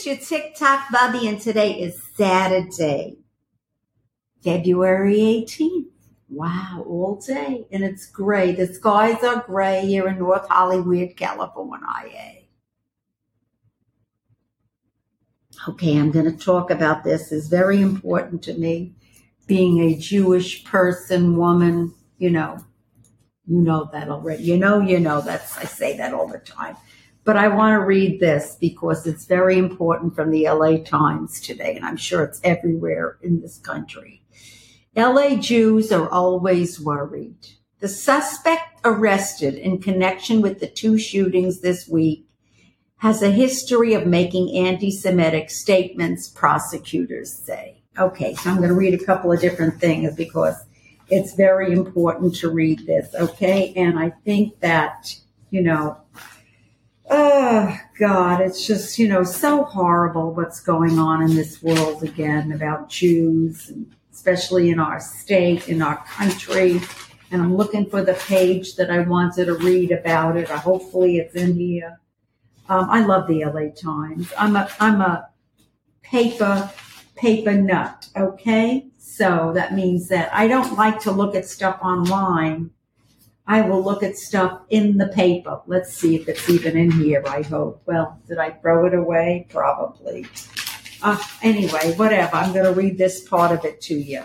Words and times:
it's 0.00 0.30
your 0.30 0.40
TikTok 0.40 0.90
Bubby, 0.90 1.28
and 1.28 1.38
today 1.38 1.72
is 1.78 2.00
Saturday, 2.14 3.18
February 4.42 5.18
18th. 5.18 5.88
Wow, 6.30 6.84
all 6.86 7.20
day. 7.20 7.66
And 7.70 7.84
it's 7.84 8.06
gray. 8.06 8.52
The 8.52 8.66
skies 8.72 9.22
are 9.22 9.44
gray 9.46 9.84
here 9.84 10.08
in 10.08 10.18
North 10.18 10.48
Hollywood, 10.48 11.16
California. 11.16 12.36
Okay, 15.68 15.98
I'm 15.98 16.10
going 16.10 16.24
to 16.24 16.44
talk 16.44 16.70
about 16.70 17.04
this. 17.04 17.30
It's 17.30 17.48
very 17.48 17.82
important 17.82 18.42
to 18.44 18.54
me. 18.54 18.94
Being 19.46 19.80
a 19.80 19.98
Jewish 19.98 20.64
person, 20.64 21.36
woman, 21.36 21.92
you 22.16 22.30
know, 22.30 22.64
you 23.46 23.60
know 23.60 23.90
that 23.92 24.08
already. 24.08 24.44
You 24.44 24.56
know, 24.56 24.80
you 24.80 24.98
know, 24.98 25.20
that's, 25.20 25.58
I 25.58 25.64
say 25.64 25.98
that 25.98 26.14
all 26.14 26.28
the 26.28 26.38
time. 26.38 26.76
But 27.24 27.36
I 27.36 27.48
want 27.48 27.74
to 27.74 27.84
read 27.84 28.18
this 28.18 28.56
because 28.60 29.06
it's 29.06 29.26
very 29.26 29.58
important 29.58 30.14
from 30.14 30.30
the 30.30 30.48
LA 30.48 30.78
Times 30.78 31.40
today, 31.40 31.76
and 31.76 31.84
I'm 31.84 31.96
sure 31.96 32.24
it's 32.24 32.40
everywhere 32.42 33.18
in 33.22 33.40
this 33.40 33.58
country. 33.58 34.22
LA 34.96 35.36
Jews 35.36 35.92
are 35.92 36.08
always 36.08 36.80
worried. 36.80 37.36
The 37.80 37.88
suspect 37.88 38.80
arrested 38.84 39.54
in 39.54 39.80
connection 39.80 40.40
with 40.40 40.60
the 40.60 40.66
two 40.66 40.98
shootings 40.98 41.60
this 41.60 41.88
week 41.88 42.26
has 42.98 43.22
a 43.22 43.30
history 43.30 43.94
of 43.94 44.06
making 44.06 44.54
anti 44.54 44.90
Semitic 44.90 45.50
statements, 45.50 46.28
prosecutors 46.28 47.32
say. 47.32 47.82
Okay, 47.98 48.34
so 48.34 48.50
I'm 48.50 48.56
going 48.58 48.68
to 48.68 48.74
read 48.74 48.94
a 48.94 49.04
couple 49.04 49.32
of 49.32 49.40
different 49.40 49.80
things 49.80 50.14
because 50.14 50.54
it's 51.08 51.34
very 51.34 51.72
important 51.72 52.34
to 52.36 52.50
read 52.50 52.86
this, 52.86 53.14
okay? 53.14 53.72
And 53.74 53.98
I 53.98 54.10
think 54.24 54.60
that, 54.60 55.14
you 55.50 55.62
know, 55.62 55.96
oh 57.10 57.76
God, 57.98 58.40
it's 58.40 58.66
just, 58.66 58.98
you 58.98 59.08
know, 59.08 59.24
so 59.24 59.64
horrible 59.64 60.32
what's 60.32 60.60
going 60.60 60.98
on 60.98 61.22
in 61.22 61.34
this 61.34 61.62
world 61.62 62.02
again 62.02 62.52
about 62.52 62.88
Jews, 62.88 63.72
especially 64.12 64.70
in 64.70 64.78
our 64.78 65.00
state, 65.00 65.68
in 65.68 65.82
our 65.82 66.02
country. 66.04 66.80
And 67.32 67.42
I'm 67.42 67.56
looking 67.56 67.88
for 67.90 68.02
the 68.02 68.14
page 68.14 68.76
that 68.76 68.90
I 68.90 69.00
wanted 69.00 69.46
to 69.46 69.54
read 69.54 69.92
about 69.92 70.36
it. 70.36 70.48
Hopefully 70.48 71.18
it's 71.18 71.34
in 71.34 71.54
here. 71.54 72.00
Um, 72.68 72.88
I 72.88 73.04
love 73.04 73.26
the 73.26 73.44
LA 73.44 73.70
Times. 73.70 74.32
I'm 74.38 74.54
a 74.54 74.70
I'm 74.78 75.00
a 75.00 75.28
paper 76.02 76.70
paper 77.16 77.52
nut. 77.52 78.08
Okay, 78.16 78.86
so 78.96 79.52
that 79.54 79.74
means 79.74 80.08
that 80.08 80.32
I 80.32 80.46
don't 80.46 80.76
like 80.76 81.00
to 81.00 81.10
look 81.10 81.34
at 81.34 81.46
stuff 81.46 81.80
online. 81.82 82.70
I 83.50 83.62
will 83.62 83.82
look 83.82 84.04
at 84.04 84.16
stuff 84.16 84.60
in 84.70 84.96
the 84.96 85.08
paper. 85.08 85.60
Let's 85.66 85.92
see 85.92 86.14
if 86.14 86.28
it's 86.28 86.48
even 86.48 86.76
in 86.76 86.92
here. 86.92 87.20
I 87.26 87.42
hope. 87.42 87.82
Well, 87.84 88.16
did 88.28 88.38
I 88.38 88.50
throw 88.50 88.86
it 88.86 88.94
away? 88.94 89.48
Probably. 89.50 90.24
Uh, 91.02 91.20
anyway, 91.42 91.94
whatever. 91.96 92.36
I'm 92.36 92.52
going 92.52 92.72
to 92.72 92.80
read 92.80 92.96
this 92.96 93.26
part 93.28 93.50
of 93.50 93.64
it 93.64 93.80
to 93.80 93.94
you. 93.94 94.22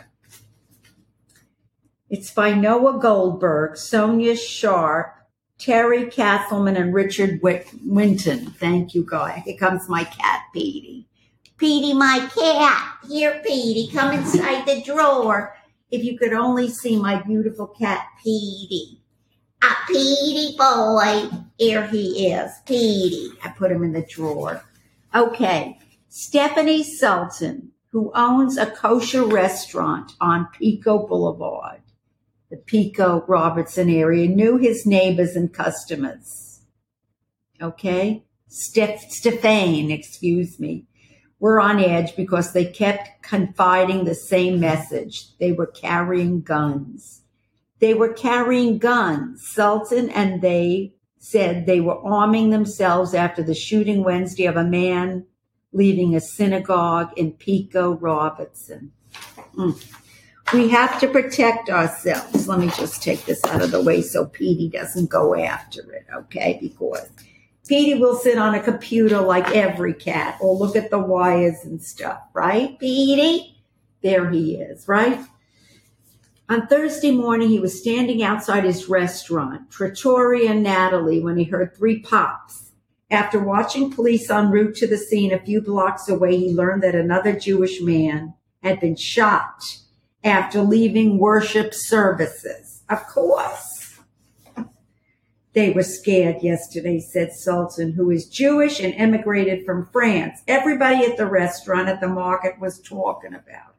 It's 2.08 2.30
by 2.30 2.54
Noah 2.54 3.00
Goldberg, 3.00 3.78
Sonja 3.78 4.38
Sharp, 4.38 5.16
Terry 5.58 6.06
Castleman 6.12 6.78
and 6.78 6.94
Richard 6.94 7.42
Winton. 7.42 8.52
Thank 8.52 8.94
you, 8.94 9.08
guy. 9.10 9.42
Here 9.44 9.58
comes 9.58 9.90
my 9.90 10.04
cat, 10.04 10.42
Petey. 10.54 11.08
Petey, 11.58 11.94
my 11.94 12.30
cat. 12.32 12.98
Here, 13.10 13.42
Petey, 13.44 13.92
come 13.92 14.14
inside 14.14 14.68
the 14.68 14.84
drawer. 14.84 15.56
If 15.90 16.04
you 16.04 16.16
could 16.16 16.34
only 16.34 16.70
see 16.70 16.96
my 16.96 17.24
beautiful 17.24 17.66
cat, 17.66 18.06
Petey. 18.24 19.02
A 19.66 19.76
Petey 19.88 20.56
boy. 20.56 21.28
Here 21.58 21.88
he 21.88 22.28
is, 22.28 22.52
Petey. 22.68 23.32
I 23.44 23.50
put 23.50 23.72
him 23.72 23.84
in 23.84 23.94
the 23.94 24.06
drawer. 24.08 24.64
Okay. 25.16 25.80
Stephanie 26.08 26.84
Sultan, 26.84 27.72
who 27.92 28.12
owns 28.14 28.58
a 28.58 28.68
kosher 28.68 29.26
restaurant 29.26 30.12
on 30.22 30.50
Pico 30.54 31.08
Boulevard, 31.08 31.82
the 32.52 32.58
Pico 32.58 33.26
Robertson 33.28 33.90
area, 33.90 34.28
knew 34.28 34.58
his 34.58 34.86
neighbors 34.86 35.36
and 35.36 35.52
customers. 35.52 36.62
Okay? 37.60 38.24
Steph, 38.48 39.10
Stefane, 39.10 39.92
excuse 39.92 40.60
me, 40.60 40.86
were 41.40 41.60
on 41.60 41.80
edge 41.80 42.16
because 42.16 42.54
they 42.54 42.66
kept 42.66 43.24
confiding 43.24 44.04
the 44.04 44.14
same 44.14 44.60
message. 44.60 45.36
They 45.40 45.54
were 45.54 45.66
carrying 45.66 46.42
guns. 46.42 47.24
They 47.86 47.94
were 47.94 48.14
carrying 48.14 48.80
guns. 48.80 49.48
Sultan 49.48 50.10
and 50.10 50.42
they 50.42 50.96
said 51.20 51.68
they 51.68 51.82
were 51.82 52.04
arming 52.04 52.50
themselves 52.50 53.14
after 53.14 53.44
the 53.44 53.54
shooting 53.54 54.04
Wednesday 54.04 54.46
of 54.46 54.58
a 54.58 54.64
man 54.64 55.28
leaving 55.72 56.16
a 56.16 56.20
synagogue 56.20 57.12
in 57.16 57.34
Pico 57.34 57.94
Robertson. 57.94 58.92
Mm. 59.56 59.86
We 60.52 60.70
have 60.70 61.00
to 61.00 61.08
protect 61.08 61.70
ourselves. 61.70 62.48
Let 62.48 62.58
me 62.58 62.72
just 62.76 63.04
take 63.04 63.24
this 63.26 63.46
out 63.46 63.62
of 63.62 63.70
the 63.70 63.84
way 63.84 64.02
so 64.02 64.26
Petey 64.26 64.68
doesn't 64.68 65.12
go 65.12 65.36
after 65.36 65.82
it, 65.94 66.08
okay? 66.12 66.58
Because 66.60 67.08
Petey 67.68 68.00
will 68.00 68.16
sit 68.16 68.40
on 68.40 68.56
a 68.56 68.64
computer 68.64 69.22
like 69.22 69.48
every 69.52 69.94
cat 69.94 70.40
or 70.42 70.56
look 70.56 70.76
at 70.76 70.90
the 70.90 70.98
wires 70.98 71.64
and 71.66 71.80
stuff, 71.80 72.20
right? 72.34 72.80
Petey? 72.80 73.62
There 74.02 74.32
he 74.32 74.56
is, 74.56 74.88
right? 74.88 75.20
On 76.48 76.68
Thursday 76.68 77.10
morning, 77.10 77.50
he 77.50 77.60
was 77.60 77.80
standing 77.80 78.22
outside 78.22 78.66
his 78.66 78.88
restaurant, 78.88 79.72
Trattoria 79.72 80.54
Natalie, 80.54 81.20
when 81.20 81.38
he 81.38 81.46
heard 81.46 81.76
three 81.76 82.00
pops. 82.00 82.72
After 83.10 83.40
watching 83.40 83.92
police 83.92 84.30
en 84.30 84.52
route 84.52 84.76
to 84.76 84.88
the 84.88 84.98
scene 84.98 85.34
a 85.34 85.40
few 85.40 85.60
blocks 85.60 86.08
away, 86.08 86.38
he 86.38 86.54
learned 86.54 86.84
that 86.84 86.94
another 86.94 87.34
Jewish 87.34 87.82
man 87.82 88.36
had 88.62 88.80
been 88.80 88.96
shot 88.96 89.80
after 90.24 90.62
leaving 90.62 91.18
worship 91.18 91.74
services. 91.74 92.84
Of 92.90 93.08
course. 93.08 94.00
They 95.54 95.72
were 95.72 95.84
scared 95.84 96.44
yesterday, 96.44 97.00
said 97.00 97.32
Sultan, 97.32 97.94
who 97.94 98.12
is 98.12 98.28
Jewish 98.28 98.80
and 98.80 98.94
emigrated 98.96 99.66
from 99.66 99.88
France. 99.88 100.42
Everybody 100.48 101.06
at 101.06 101.18
the 101.18 101.26
restaurant 101.26 101.88
at 101.88 102.02
the 102.02 102.08
market 102.08 102.60
was 102.60 102.82
talking 102.82 103.34
about. 103.34 103.75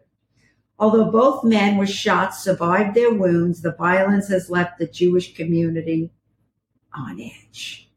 Although 0.79 1.11
both 1.11 1.43
men 1.45 1.77
were 1.77 1.87
shot, 1.87 2.35
survived 2.35 2.95
their 2.95 3.13
wounds, 3.13 3.63
the 3.63 3.73
violence 3.73 4.29
has 4.29 4.51
left 4.51 4.79
the 4.79 4.87
Jewish 4.87 5.35
community 5.35 6.11
on 6.93 7.21
edge. 7.21 7.89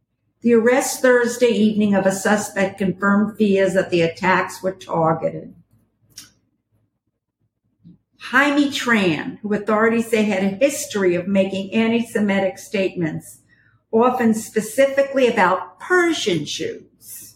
The 0.42 0.54
arrest 0.54 1.02
Thursday 1.02 1.48
evening 1.48 1.94
of 1.94 2.06
a 2.06 2.12
suspect 2.12 2.78
confirmed 2.78 3.38
fears 3.38 3.74
that 3.74 3.90
the 3.90 4.02
attacks 4.02 4.64
were 4.64 4.72
targeted. 4.72 5.54
Jaime 8.22 8.70
Tran, 8.70 9.40
who 9.40 9.54
authorities 9.54 10.08
say 10.08 10.24
had 10.24 10.44
a 10.44 10.56
history 10.56 11.16
of 11.16 11.28
making 11.28 11.74
anti-Semitic 11.74 12.58
statements, 12.58 13.40
often 13.92 14.34
specifically 14.34 15.28
about 15.28 15.80
Persian 15.80 16.46
Jews, 16.46 17.36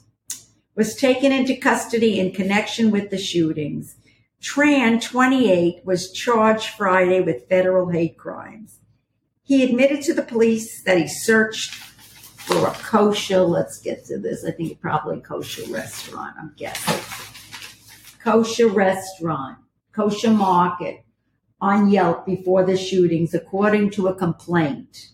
was 0.75 0.96
taken 0.96 1.31
into 1.31 1.58
custody 1.58 2.20
in 2.20 2.31
connection 2.31 2.92
with 2.92 3.10
the 3.10 3.18
shootings. 3.18 3.96
Tran, 4.44 5.02
28, 5.02 5.86
was 5.86 6.12
charged 6.12 6.70
Friday 6.70 7.22
with 7.22 7.48
federal 7.48 7.90
hate 7.90 8.18
crimes. 8.18 8.80
He 9.42 9.64
admitted 9.64 10.02
to 10.04 10.14
the 10.14 10.22
police 10.22 10.84
that 10.84 10.98
he 10.98 11.08
searched 11.08 11.74
for 11.74 12.68
a 12.68 12.72
kosher, 12.72 13.42
let's 13.42 13.80
get 13.80 14.04
to 14.06 14.20
this, 14.20 14.44
I 14.44 14.52
think 14.52 14.81
probably 14.81 15.22
kosher 15.22 15.72
restaurant, 15.72 16.36
I'm 16.38 16.54
guessing. 16.58 17.00
Kosher 18.22 18.68
restaurant 18.68 19.59
kosher 19.94 20.31
market 20.31 21.06
on 21.62 21.90
Yelp 21.90 22.25
before 22.25 22.66
the 22.66 22.75
shootings, 22.75 23.34
according 23.34 23.92
to 23.92 24.08
a 24.08 24.16
complaint. 24.16 25.12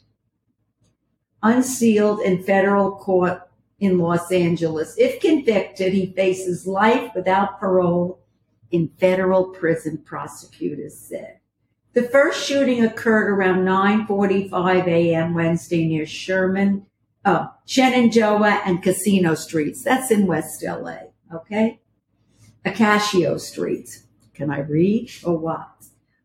Unsealed 1.44 2.22
in 2.22 2.44
federal 2.44 2.96
court 2.96 3.41
in 3.79 3.99
Los 3.99 4.31
Angeles. 4.31 4.96
If 4.97 5.22
convicted, 5.22 5.93
he 5.93 6.14
faces 6.14 6.66
life 6.66 7.11
without 7.16 7.59
parole 7.59 8.18
in 8.71 8.89
federal 8.99 9.45
prison, 9.45 9.97
prosecutors 9.97 10.97
said. 10.97 11.39
The 11.93 12.03
first 12.03 12.45
shooting 12.45 12.83
occurred 12.83 13.29
around 13.29 13.66
9:45 13.66 14.87
a.m. 14.87 15.33
Wednesday 15.33 15.87
near 15.87 16.05
Sherman, 16.05 16.85
uh, 17.25 17.47
Shenandoah 17.66 18.61
and 18.66 18.83
Casino 18.83 19.33
Streets. 19.35 19.83
That's 19.83 20.11
in 20.11 20.27
West 20.27 20.63
LA, 20.63 21.09
okay? 21.33 21.79
Acacio 22.66 23.39
Streets. 23.39 24.03
Can 24.33 24.51
I 24.51 24.59
read 24.59 25.11
or 25.23 25.37
what? 25.37 25.69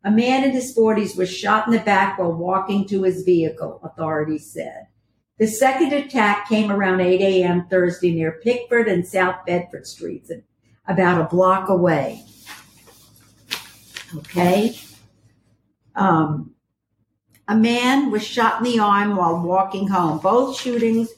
A 0.05 0.11
man 0.11 0.45
in 0.45 0.51
his 0.51 0.77
40s 0.77 1.17
was 1.17 1.35
shot 1.35 1.67
in 1.67 1.73
the 1.73 1.81
back 1.81 2.19
while 2.19 2.33
walking 2.33 2.87
to 2.89 3.03
his 3.03 3.23
vehicle, 3.23 3.81
authorities 3.83 4.53
said. 4.53 4.89
The 5.39 5.47
second 5.47 5.93
attack 5.93 6.49
came 6.49 6.71
around 6.71 7.01
8 7.01 7.21
a.m. 7.21 7.67
Thursday 7.69 8.13
near 8.13 8.39
Pickford 8.43 8.87
and 8.87 9.05
South 9.05 9.45
Bedford 9.47 9.87
Streets, 9.87 10.31
about 10.87 11.23
a 11.23 11.29
block 11.35 11.71
away. 11.71 12.23
Okay. 14.17 14.79
Um, 15.95 16.55
a 17.49 17.57
man 17.57 18.11
was 18.11 18.25
shot 18.25 18.59
in 18.59 18.65
the 18.65 18.79
arm 18.79 19.17
while 19.17 19.43
walking 19.43 19.89
home. 19.89 20.19
Both 20.19 20.59
shootings 20.59 21.11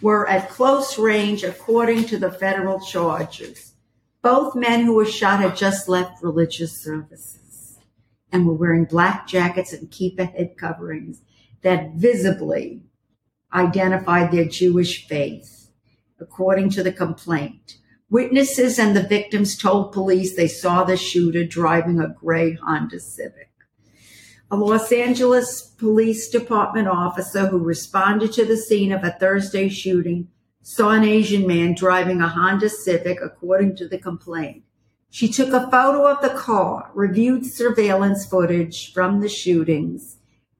were 0.00 0.28
at 0.28 0.50
close 0.50 0.98
range 0.98 1.44
according 1.44 2.04
to 2.04 2.18
the 2.18 2.30
federal 2.30 2.80
charges. 2.80 3.74
Both 4.22 4.54
men 4.54 4.84
who 4.84 4.94
were 4.94 5.04
shot 5.04 5.40
had 5.40 5.56
just 5.56 5.88
left 5.88 6.22
religious 6.22 6.82
services 6.82 7.78
and 8.32 8.46
were 8.46 8.54
wearing 8.54 8.84
black 8.84 9.26
jackets 9.26 9.72
and 9.72 9.90
kippah 9.90 10.34
head 10.34 10.56
coverings 10.56 11.22
that 11.62 11.92
visibly 11.94 12.82
identified 13.52 14.32
their 14.32 14.46
Jewish 14.46 15.06
faith, 15.06 15.70
according 16.18 16.70
to 16.70 16.82
the 16.82 16.92
complaint. 16.92 17.78
Witnesses 18.10 18.78
and 18.78 18.94
the 18.94 19.02
victims 19.02 19.56
told 19.56 19.92
police 19.92 20.36
they 20.36 20.46
saw 20.46 20.84
the 20.84 20.96
shooter 20.96 21.42
driving 21.42 21.98
a 21.98 22.08
gray 22.08 22.52
Honda 22.52 23.00
Civic. 23.00 23.50
A 24.50 24.56
Los 24.56 24.92
Angeles 24.92 25.62
Police 25.62 26.28
Department 26.28 26.86
officer 26.86 27.46
who 27.46 27.58
responded 27.58 28.32
to 28.34 28.44
the 28.44 28.58
scene 28.58 28.92
of 28.92 29.02
a 29.02 29.16
Thursday 29.18 29.70
shooting 29.70 30.28
saw 30.62 30.90
an 30.90 31.02
Asian 31.02 31.46
man 31.46 31.74
driving 31.74 32.20
a 32.20 32.28
Honda 32.28 32.68
Civic, 32.68 33.18
according 33.22 33.76
to 33.76 33.88
the 33.88 33.98
complaint. 33.98 34.64
She 35.10 35.28
took 35.28 35.54
a 35.54 35.70
photo 35.70 36.06
of 36.06 36.20
the 36.20 36.38
car, 36.38 36.90
reviewed 36.94 37.46
surveillance 37.46 38.26
footage 38.26 38.92
from 38.92 39.20
the 39.20 39.28
shootings, 39.30 40.18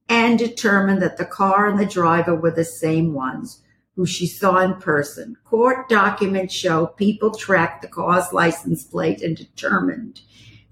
and 0.08 0.38
determined 0.38 1.02
that 1.02 1.18
the 1.18 1.26
car 1.26 1.68
and 1.68 1.78
the 1.78 1.86
driver 1.86 2.34
were 2.34 2.50
the 2.50 2.64
same 2.64 3.12
ones 3.12 3.62
who 3.96 4.06
she 4.06 4.26
saw 4.26 4.58
in 4.58 4.74
person. 4.74 5.36
Court 5.44 5.88
documents 5.88 6.54
show 6.54 6.86
people 6.86 7.30
tracked 7.30 7.82
the 7.82 7.88
car's 7.88 8.32
license 8.32 8.84
plate 8.84 9.22
and 9.22 9.36
determined 9.36 10.20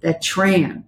that 0.00 0.22
Tran 0.22 0.84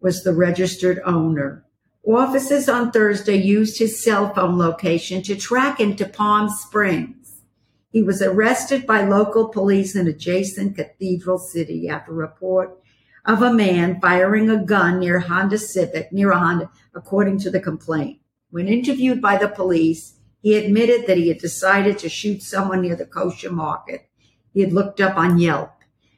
was 0.00 0.22
the 0.22 0.34
registered 0.34 1.00
owner. 1.04 1.64
Officers 2.06 2.68
on 2.68 2.92
Thursday 2.92 3.36
used 3.36 3.78
his 3.78 4.02
cell 4.02 4.32
phone 4.32 4.56
location 4.56 5.22
to 5.22 5.34
track 5.34 5.80
him 5.80 5.96
to 5.96 6.06
Palm 6.06 6.48
Springs. 6.48 7.42
He 7.90 8.02
was 8.02 8.22
arrested 8.22 8.86
by 8.86 9.02
local 9.02 9.48
police 9.48 9.96
in 9.96 10.06
adjacent 10.06 10.76
Cathedral 10.76 11.38
City 11.38 11.88
after 11.88 12.12
a 12.12 12.14
report 12.14 12.78
of 13.24 13.42
a 13.42 13.52
man 13.52 14.00
firing 14.00 14.48
a 14.48 14.64
gun 14.64 15.00
near 15.00 15.18
Honda 15.18 15.58
Civic, 15.58 16.12
near 16.12 16.30
a 16.30 16.38
Honda, 16.38 16.70
according 16.94 17.40
to 17.40 17.50
the 17.50 17.58
complaint. 17.58 18.20
When 18.50 18.68
interviewed 18.68 19.20
by 19.20 19.36
the 19.36 19.48
police, 19.48 20.15
he 20.46 20.56
admitted 20.56 21.08
that 21.08 21.16
he 21.16 21.26
had 21.26 21.38
decided 21.38 21.98
to 21.98 22.08
shoot 22.08 22.40
someone 22.40 22.82
near 22.82 22.94
the 22.94 23.04
kosher 23.04 23.50
market. 23.50 24.08
He 24.54 24.60
had 24.60 24.72
looked 24.72 25.00
up 25.00 25.16
on 25.16 25.40
Yelp 25.40 25.72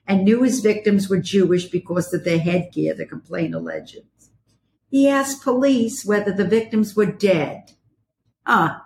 and 0.07 0.23
knew 0.23 0.43
his 0.43 0.61
victims 0.61 1.09
were 1.09 1.17
Jewish 1.17 1.65
because 1.65 2.13
of 2.13 2.25
their 2.25 2.39
headgear, 2.39 2.93
the 2.93 3.07
complaint 3.07 3.55
alleges. 3.55 4.05
He 4.91 5.09
asked 5.09 5.43
police 5.43 6.05
whether 6.05 6.31
the 6.31 6.45
victims 6.45 6.95
were 6.95 7.07
dead. 7.07 7.71
Ah, 8.45 8.85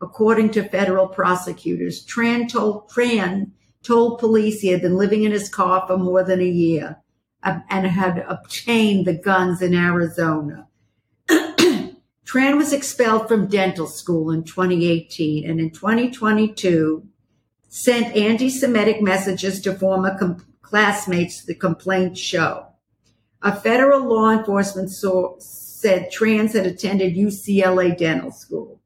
according 0.00 0.50
to 0.50 0.68
federal 0.68 1.08
prosecutors, 1.08 2.06
Tran 2.06 2.48
told, 2.48 2.88
Tran 2.88 3.50
told 3.82 4.20
police 4.20 4.60
he 4.60 4.68
had 4.68 4.82
been 4.82 4.94
living 4.94 5.24
in 5.24 5.32
his 5.32 5.48
car 5.48 5.88
for 5.88 5.98
more 5.98 6.22
than 6.22 6.40
a 6.40 6.44
year 6.44 6.98
uh, 7.42 7.58
and 7.68 7.84
had 7.84 8.24
obtained 8.28 9.08
the 9.08 9.14
guns 9.14 9.60
in 9.60 9.74
Arizona. 9.74 10.67
Tran 12.28 12.58
was 12.58 12.74
expelled 12.74 13.26
from 13.26 13.46
dental 13.46 13.86
school 13.86 14.30
in 14.30 14.44
2018 14.44 15.48
and 15.48 15.58
in 15.58 15.70
2022 15.70 17.06
sent 17.70 18.14
anti-Semitic 18.14 19.00
messages 19.00 19.62
to 19.62 19.72
former 19.72 20.18
com- 20.18 20.44
classmates 20.60 21.42
the 21.42 21.54
complaint 21.54 22.18
show. 22.18 22.66
A 23.40 23.58
federal 23.58 24.06
law 24.06 24.30
enforcement 24.30 24.90
source 24.90 25.46
said 25.46 26.10
Trans 26.10 26.52
had 26.52 26.66
attended 26.66 27.16
UCLA 27.16 27.96
dental 27.96 28.30
school. 28.30 28.78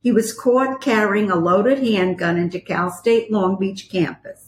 He 0.00 0.12
was 0.12 0.32
caught 0.32 0.80
carrying 0.80 1.32
a 1.32 1.36
loaded 1.36 1.80
handgun 1.80 2.36
into 2.36 2.60
Cal 2.60 2.92
State 2.92 3.32
Long 3.32 3.58
Beach 3.58 3.88
campus. 3.90 4.43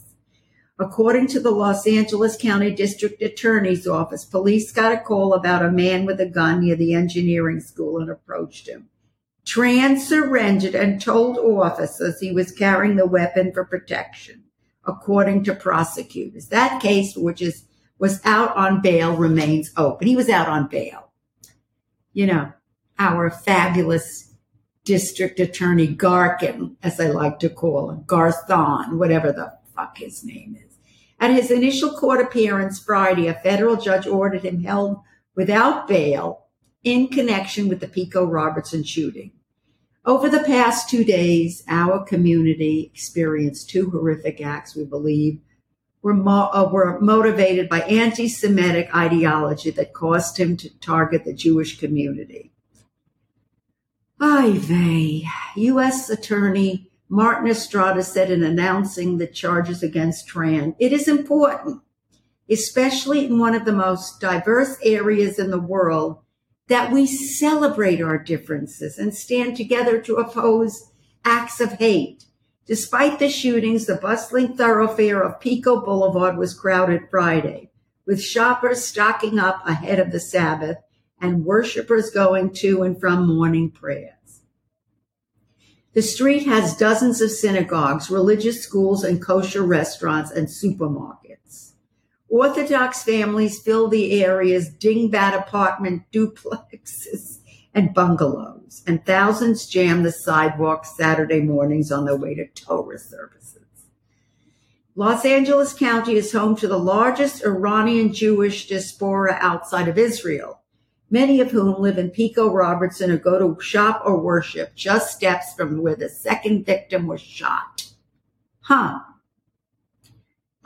According 0.79 1.27
to 1.27 1.39
the 1.39 1.51
Los 1.51 1.87
Angeles 1.87 2.37
County 2.37 2.71
District 2.71 3.19
Attorney's 3.21 3.87
Office, 3.87 4.25
police 4.25 4.71
got 4.71 4.91
a 4.91 4.97
call 4.97 5.33
about 5.33 5.65
a 5.65 5.71
man 5.71 6.05
with 6.05 6.19
a 6.19 6.27
gun 6.27 6.61
near 6.61 6.75
the 6.75 6.93
engineering 6.93 7.59
school 7.61 7.99
and 7.99 8.11
approached 8.11 8.67
him. 8.67 8.89
Tran 9.43 9.97
surrendered 9.97 10.75
and 10.75 11.01
told 11.01 11.37
officers 11.37 12.19
he 12.19 12.31
was 12.31 12.51
carrying 12.51 12.95
the 12.95 13.07
weapon 13.07 13.51
for 13.53 13.65
protection 13.65 14.43
according 14.85 15.43
to 15.45 15.55
prosecutors. 15.55 16.47
That 16.47 16.81
case, 16.81 17.15
which 17.15 17.41
is 17.41 17.65
was 17.99 18.23
out 18.23 18.55
on 18.55 18.81
bail, 18.81 19.15
remains 19.15 19.71
open. 19.75 20.07
He 20.07 20.15
was 20.15 20.29
out 20.29 20.47
on 20.47 20.67
bail. 20.67 21.11
You 22.13 22.27
know, 22.27 22.53
our 22.99 23.31
fabulous 23.31 24.35
district 24.83 25.39
attorney 25.39 25.87
Garkin, 25.87 26.75
as 26.83 26.99
I 26.99 27.07
like 27.07 27.39
to 27.39 27.49
call 27.49 27.89
him, 27.89 28.03
Garthon, 28.05 28.99
whatever 28.99 29.31
the 29.31 29.53
fuck 29.75 29.97
his 29.97 30.23
name 30.23 30.55
is. 30.63 30.66
At 31.19 31.31
his 31.31 31.49
initial 31.49 31.91
court 31.97 32.21
appearance 32.21 32.79
Friday, 32.79 33.27
a 33.27 33.33
federal 33.33 33.75
judge 33.75 34.05
ordered 34.05 34.43
him 34.43 34.63
held 34.63 34.99
without 35.35 35.87
bail 35.87 36.45
in 36.83 37.07
connection 37.07 37.67
with 37.67 37.79
the 37.79 37.87
Pico 37.87 38.25
Robertson 38.25 38.83
shooting. 38.83 39.31
Over 40.05 40.29
the 40.29 40.43
past 40.43 40.89
two 40.89 41.03
days, 41.03 41.63
our 41.67 42.03
community 42.05 42.91
experienced 42.93 43.69
two 43.69 43.89
horrific 43.89 44.39
acts 44.41 44.75
we 44.75 44.85
believe 44.85 45.41
were, 46.01 46.13
mo- 46.13 46.49
uh, 46.53 46.69
were 46.71 46.99
motivated 47.01 47.67
by 47.67 47.81
anti 47.81 48.29
Semitic 48.29 48.93
ideology 48.95 49.71
that 49.71 49.93
caused 49.93 50.37
him 50.37 50.55
to 50.57 50.69
target 50.79 51.25
the 51.25 51.33
Jewish 51.33 51.77
community. 51.77 52.51
Vey. 54.19 55.27
U.S. 55.55 56.09
Attorney 56.09 56.86
Martin 57.09 57.49
Estrada 57.49 58.03
said 58.03 58.29
in 58.29 58.43
announcing 58.43 59.17
the 59.17 59.27
charges 59.27 59.81
against 59.81 60.27
Tran, 60.27 60.75
it 60.77 60.91
is 60.91 61.07
important, 61.07 61.81
especially 62.49 63.25
in 63.25 63.39
one 63.39 63.55
of 63.55 63.63
the 63.63 63.71
most 63.71 64.19
diverse 64.19 64.77
areas 64.83 65.39
in 65.39 65.49
the 65.49 65.59
world, 65.59 66.19
that 66.67 66.91
we 66.91 67.07
celebrate 67.07 68.01
our 68.01 68.17
differences 68.17 68.97
and 68.97 69.15
stand 69.15 69.55
together 69.55 70.01
to 70.01 70.15
oppose 70.15 70.91
acts 71.23 71.61
of 71.61 71.73
hate. 71.73 72.25
Despite 72.65 73.19
the 73.19 73.29
shootings, 73.29 73.85
the 73.85 73.95
bustling 73.95 74.57
thoroughfare 74.57 75.21
of 75.23 75.39
Pico 75.39 75.79
Boulevard 75.79 76.37
was 76.37 76.53
crowded 76.53 77.03
Friday, 77.09 77.71
with 78.05 78.21
shoppers 78.21 78.83
stocking 78.83 79.39
up 79.39 79.65
ahead 79.65 79.99
of 79.99 80.11
the 80.11 80.19
Sabbath 80.19 80.77
and 81.21 81.45
worshipers 81.45 82.09
going 82.09 82.53
to 82.55 82.83
and 82.83 82.99
from 82.99 83.25
morning 83.25 83.71
prayers. 83.71 84.16
The 85.97 86.03
street 86.03 86.45
has 86.45 86.77
dozens 86.77 87.21
of 87.21 87.31
synagogues, 87.31 88.11
religious 88.11 88.61
schools, 88.61 89.03
and 89.03 89.19
kosher 89.19 89.63
restaurants 89.63 90.29
and 90.29 90.47
supermarkets. 90.47 91.71
Orthodox 92.29 93.01
families 93.01 93.59
fill 93.59 93.87
the 93.87 94.23
area's 94.23 94.69
dingbat 94.69 95.35
apartment 95.35 96.03
duplexes 96.13 97.39
and 97.73 97.95
bungalows, 97.95 98.83
and 98.85 99.03
thousands 99.07 99.65
jam 99.65 100.03
the 100.03 100.11
sidewalks 100.11 100.95
Saturday 100.95 101.39
mornings 101.39 101.91
on 101.91 102.05
their 102.05 102.15
way 102.15 102.35
to 102.35 102.45
Torah 102.49 102.99
services. 102.99 103.65
Los 104.93 105.25
Angeles 105.25 105.73
County 105.73 106.15
is 106.15 106.31
home 106.31 106.55
to 106.57 106.67
the 106.67 106.77
largest 106.77 107.43
Iranian 107.43 108.13
Jewish 108.13 108.67
diaspora 108.67 109.35
outside 109.41 109.87
of 109.87 109.97
Israel, 109.97 110.61
many 111.09 111.41
of 111.41 111.51
whom 111.51 111.81
live 111.81 111.97
in 111.97 112.09
Pico 112.09 112.51
Robertson 112.51 113.11
or 113.11 113.17
go 113.17 113.39
to 113.39 113.61
shop 113.61 114.01
or 114.05 114.19
worship 114.19 114.75
just 114.75 115.15
steps 115.15 115.53
from 115.53 115.81
where 115.81 115.95
the 115.95 116.09
second 116.09 116.65
victim 116.65 117.07
was 117.07 117.21
shot. 117.21 117.85
Huh 118.61 118.99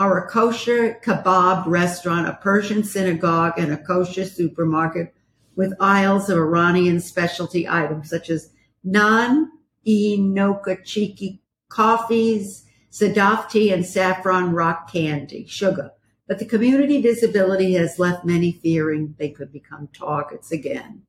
are 0.02 0.26
a 0.26 0.28
kosher 0.28 1.00
kebab 1.04 1.68
restaurant, 1.68 2.28
a 2.28 2.34
Persian 2.42 2.84
synagogue, 2.84 3.54
and 3.60 3.72
a 3.72 3.78
kosher 3.78 4.26
supermarket 4.26 5.14
with 5.56 5.76
aisles 5.80 6.28
of 6.28 6.40
Iranian 6.40 7.00
specialty 7.00 7.70
items 7.70 8.10
such 8.10 8.32
as 8.32 8.50
naan, 8.84 9.46
e 9.84 10.18
chiki 10.18 11.40
coffees, 11.70 12.66
sadaf 12.92 13.48
tea, 13.48 13.72
and 13.72 13.86
saffron 13.86 14.52
rock 14.54 14.92
candy, 14.92 15.46
sugar. 15.46 15.92
But 16.32 16.40
the 16.40 16.46
community 16.46 17.02
visibility 17.02 17.74
has 17.74 18.00
left 18.00 18.24
many 18.24 18.54
fearing 18.54 19.16
they 19.20 19.32
could 19.32 19.52
become 19.52 19.90
targets 19.92 20.50
again. 20.50 21.02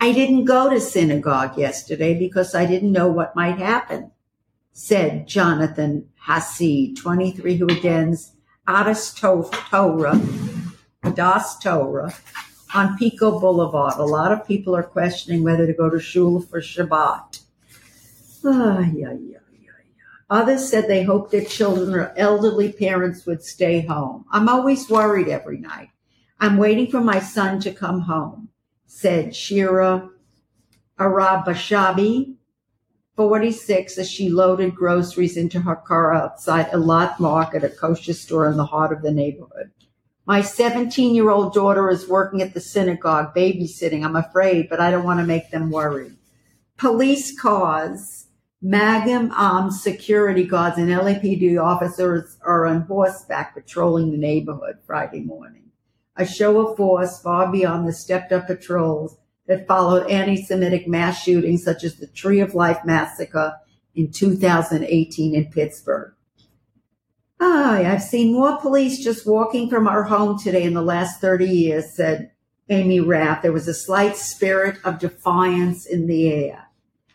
I 0.00 0.12
didn't 0.12 0.44
go 0.44 0.70
to 0.70 0.78
synagogue 0.78 1.58
yesterday 1.58 2.16
because 2.16 2.54
I 2.54 2.64
didn't 2.64 2.92
know 2.92 3.08
what 3.08 3.34
might 3.34 3.58
happen 3.58 4.12
said 4.70 5.26
Jonathan 5.26 6.08
Hassid, 6.28 6.96
23, 6.96 7.56
who 7.56 7.66
attends 7.66 8.36
Adas 8.68 9.18
Torah, 9.18 10.20
Das 11.12 11.58
Torah 11.58 12.14
on 12.72 12.96
Pico 12.96 13.40
Boulevard. 13.40 13.94
A 13.98 14.04
lot 14.04 14.30
of 14.30 14.46
people 14.46 14.76
are 14.76 14.84
questioning 14.84 15.42
whether 15.42 15.66
to 15.66 15.72
go 15.72 15.90
to 15.90 15.98
shul 15.98 16.40
for 16.40 16.60
Shabbat. 16.60 17.40
Ah, 18.44 18.78
yeah, 18.94 19.14
yeah. 19.14 19.41
Others 20.32 20.70
said 20.70 20.88
they 20.88 21.02
hoped 21.02 21.30
their 21.30 21.44
children 21.44 21.94
or 21.94 22.14
elderly 22.16 22.72
parents 22.72 23.26
would 23.26 23.42
stay 23.42 23.82
home. 23.82 24.24
I'm 24.32 24.48
always 24.48 24.88
worried 24.88 25.28
every 25.28 25.58
night. 25.58 25.90
I'm 26.40 26.56
waiting 26.56 26.90
for 26.90 27.02
my 27.02 27.18
son 27.20 27.60
to 27.60 27.70
come 27.70 28.00
home, 28.00 28.48
said 28.86 29.36
Shira 29.36 30.08
Arabashabi, 30.98 32.36
46 33.14 33.98
as 33.98 34.10
she 34.10 34.30
loaded 34.30 34.74
groceries 34.74 35.36
into 35.36 35.60
her 35.60 35.76
car 35.76 36.14
outside 36.14 36.70
Elat 36.70 37.20
market, 37.20 37.62
a 37.62 37.68
kosher 37.68 38.14
store 38.14 38.48
in 38.48 38.56
the 38.56 38.64
heart 38.64 38.90
of 38.90 39.02
the 39.02 39.12
neighborhood. 39.12 39.70
My 40.24 40.40
17 40.40 41.14
year 41.14 41.28
old 41.28 41.52
daughter 41.52 41.90
is 41.90 42.08
working 42.08 42.40
at 42.40 42.54
the 42.54 42.60
synagogue, 42.60 43.34
babysitting. 43.34 44.02
I'm 44.02 44.16
afraid, 44.16 44.70
but 44.70 44.80
I 44.80 44.90
don't 44.90 45.04
want 45.04 45.20
to 45.20 45.26
make 45.26 45.50
them 45.50 45.70
worry. 45.70 46.12
Police 46.78 47.38
cars, 47.38 48.28
Magnum 48.64 49.32
armed 49.34 49.74
security 49.74 50.44
guards 50.44 50.78
and 50.78 50.88
LAPD 50.88 51.60
officers 51.60 52.38
are 52.42 52.64
on 52.64 52.82
horseback 52.82 53.54
patrolling 53.54 54.12
the 54.12 54.16
neighborhood 54.16 54.78
Friday 54.86 55.18
morning. 55.18 55.64
A 56.14 56.24
show 56.24 56.68
of 56.68 56.76
force 56.76 57.20
far 57.20 57.50
beyond 57.50 57.88
the 57.88 57.92
stepped 57.92 58.30
up 58.30 58.46
patrols 58.46 59.16
that 59.48 59.66
followed 59.66 60.08
anti-Semitic 60.08 60.86
mass 60.86 61.20
shootings 61.20 61.64
such 61.64 61.82
as 61.82 61.96
the 61.96 62.06
Tree 62.06 62.38
of 62.38 62.54
Life 62.54 62.84
massacre 62.84 63.54
in 63.96 64.12
2018 64.12 65.34
in 65.34 65.46
Pittsburgh. 65.46 66.14
I've 67.40 68.02
seen 68.02 68.32
more 68.32 68.58
police 68.58 69.02
just 69.02 69.26
walking 69.26 69.68
from 69.68 69.88
our 69.88 70.04
home 70.04 70.38
today 70.38 70.62
in 70.62 70.74
the 70.74 70.82
last 70.82 71.20
30 71.20 71.46
years, 71.46 71.96
said 71.96 72.30
Amy 72.70 73.00
Rath. 73.00 73.42
There 73.42 73.52
was 73.52 73.66
a 73.66 73.74
slight 73.74 74.16
spirit 74.16 74.78
of 74.84 75.00
defiance 75.00 75.84
in 75.84 76.06
the 76.06 76.32
air. 76.32 76.68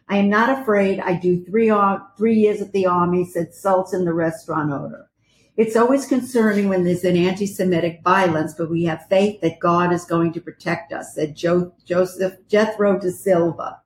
I 0.10 0.18
am 0.18 0.30
not 0.30 0.62
afraid. 0.62 1.00
I 1.00 1.14
do 1.14 1.44
three, 1.44 1.70
uh, 1.70 1.98
three 2.18 2.36
years 2.36 2.62
at 2.62 2.72
the 2.72 2.86
army, 2.86 3.26
said 3.26 3.54
Sultan, 3.54 4.06
the 4.06 4.14
restaurant 4.14 4.72
owner. 4.72 5.10
It's 5.58 5.76
always 5.76 6.06
concerning 6.06 6.70
when 6.70 6.84
there's 6.84 7.04
an 7.04 7.18
anti-Semitic 7.18 8.02
violence, 8.04 8.54
but 8.58 8.70
we 8.70 8.84
have 8.84 9.08
faith 9.10 9.42
that 9.42 9.60
God 9.60 9.92
is 9.92 10.06
going 10.06 10.32
to 10.34 10.42
protect 10.42 10.94
us, 10.94 11.16
said 11.16 11.36
jo- 11.36 11.74
Joseph 11.84 12.36
Jethro 12.48 13.00
de 13.00 13.12
Silva, 13.12 13.82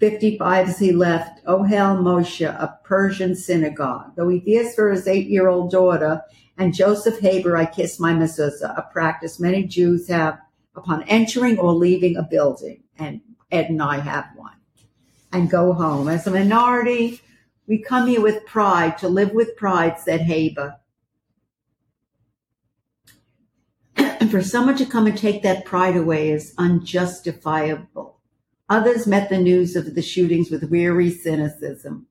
55 0.00 0.68
as 0.68 0.78
he 0.80 0.90
left 0.90 1.44
Ohel 1.46 2.02
Moshe, 2.02 2.46
a 2.46 2.78
Persian 2.84 3.36
synagogue. 3.36 4.12
Though 4.16 4.28
he 4.28 4.40
fears 4.40 4.74
for 4.74 4.90
his 4.90 5.06
eight-year-old 5.06 5.70
daughter, 5.70 6.20
and 6.58 6.74
Joseph 6.74 7.20
Haber, 7.20 7.56
I 7.56 7.64
kiss 7.64 8.00
my 8.00 8.12
mezuzah, 8.12 8.76
a 8.76 8.88
practice 8.92 9.40
many 9.40 9.62
Jews 9.62 10.08
have 10.08 10.40
upon 10.74 11.04
entering 11.04 11.58
or 11.58 11.72
leaving 11.72 12.16
a 12.16 12.22
building. 12.22 12.82
And 12.98 13.20
Ed 13.50 13.66
and 13.70 13.82
I 13.82 13.98
have 13.98 14.26
one. 14.34 14.56
And 15.32 15.50
go 15.50 15.72
home. 15.72 16.08
As 16.08 16.26
a 16.26 16.30
minority, 16.30 17.20
we 17.66 17.82
come 17.82 18.06
here 18.06 18.20
with 18.20 18.44
pride, 18.44 18.98
to 18.98 19.08
live 19.08 19.32
with 19.32 19.56
pride, 19.56 19.98
said 19.98 20.22
Haber. 20.22 20.76
and 23.96 24.30
for 24.30 24.42
someone 24.42 24.76
to 24.76 24.86
come 24.86 25.06
and 25.06 25.16
take 25.16 25.42
that 25.42 25.64
pride 25.64 25.96
away 25.96 26.30
is 26.30 26.54
unjustifiable. 26.58 28.18
Others 28.68 29.06
met 29.06 29.28
the 29.28 29.38
news 29.38 29.76
of 29.76 29.94
the 29.94 30.02
shootings 30.02 30.50
with 30.50 30.70
weary 30.70 31.10
cynicism. 31.10 32.06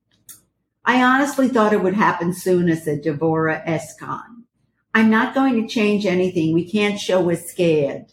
I 0.83 1.01
honestly 1.03 1.47
thought 1.47 1.73
it 1.73 1.83
would 1.83 1.93
happen 1.93 2.33
sooner, 2.33 2.75
said 2.75 3.03
Devorah 3.03 3.65
Escon. 3.65 4.43
I'm 4.93 5.09
not 5.09 5.33
going 5.33 5.61
to 5.61 5.73
change 5.73 6.05
anything. 6.05 6.53
We 6.53 6.69
can't 6.69 6.99
show 6.99 7.21
we're 7.21 7.37
scared. 7.37 8.11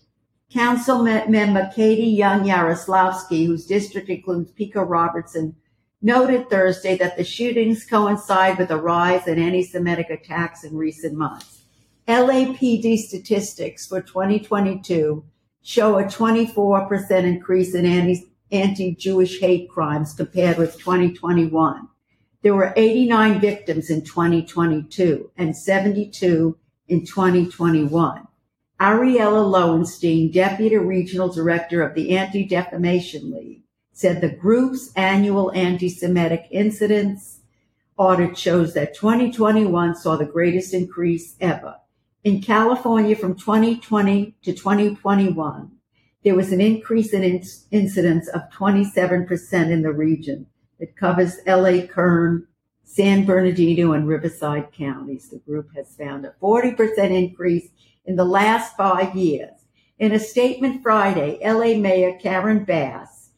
Council 0.53 1.03
member 1.03 1.71
Katy 1.75 2.07
Young 2.07 2.45
Yaroslavsky, 2.45 3.47
whose 3.47 3.67
district 3.67 4.09
includes 4.09 4.51
Pico 4.53 4.83
Robertson, 4.83 5.55
noted 6.01 6.49
Thursday 6.49 6.97
that 6.97 7.19
the 7.19 7.25
shootings 7.25 7.85
coincide 7.85 8.57
with 8.57 8.71
a 8.71 8.77
rise 8.77 9.27
in 9.27 9.39
anti-Semitic 9.39 10.09
attacks 10.09 10.65
in 10.65 10.75
recent 10.75 11.15
months. 11.15 11.65
LAPD 12.07 12.97
statistics 12.97 13.87
for 13.87 14.01
2022 14.01 15.23
show 15.63 15.99
a 15.99 16.05
24% 16.05 17.11
increase 17.25 17.75
in 17.75 17.85
anti, 17.85 18.27
anti-Jewish 18.51 19.41
hate 19.41 19.69
crimes 19.69 20.15
compared 20.15 20.57
with 20.57 20.79
2021. 20.79 21.89
There 22.41 22.55
were 22.55 22.73
89 22.75 23.41
victims 23.41 23.91
in 23.91 24.03
2022 24.03 25.31
and 25.37 25.55
72 25.55 26.57
in 26.87 27.05
2021. 27.05 28.28
Ariella 28.81 29.51
Lowenstein, 29.51 30.31
Deputy 30.31 30.77
Regional 30.77 31.29
Director 31.29 31.83
of 31.83 31.95
the 31.95 32.17
Anti-Defamation 32.17 33.33
League, 33.33 33.63
said 33.93 34.21
the 34.21 34.31
group's 34.31 34.93
annual 34.95 35.51
anti-Semitic 35.53 36.47
incidents 36.53 37.41
audit 37.97 38.39
shows 38.39 38.75
that 38.75 38.95
2021 38.95 39.97
saw 39.97 40.17
the 40.17 40.25
greatest 40.25 40.73
increase 40.73 41.35
ever. 41.41 41.75
In 42.23 42.41
California 42.41 43.17
from 43.17 43.35
2020 43.35 44.37
to 44.43 44.53
2021, 44.53 45.73
there 46.23 46.37
was 46.37 46.53
an 46.53 46.61
increase 46.61 47.13
in 47.13 47.43
incidents 47.73 48.29
of 48.29 48.43
27% 48.53 49.71
in 49.71 49.83
the 49.83 49.93
region. 49.93 50.47
that 50.79 50.97
covers 50.97 51.39
LA, 51.47 51.87
Kern, 51.87 52.47
San 52.85 53.25
Bernardino, 53.25 53.93
and 53.93 54.07
Riverside 54.07 54.73
counties. 54.73 55.29
The 55.29 55.39
group 55.39 55.69
has 55.75 55.95
found 55.97 56.25
a 56.25 56.35
40% 56.41 56.99
increase 57.11 57.69
in 58.09 58.17
the 58.17 58.25
last 58.25 58.75
five 58.75 59.15
years. 59.15 59.53
In 59.99 60.13
a 60.13 60.19
statement 60.19 60.83
Friday, 60.83 61.39
LA 61.45 61.79
Mayor 61.79 62.19
Karen 62.19 62.65
Bass 62.65 63.31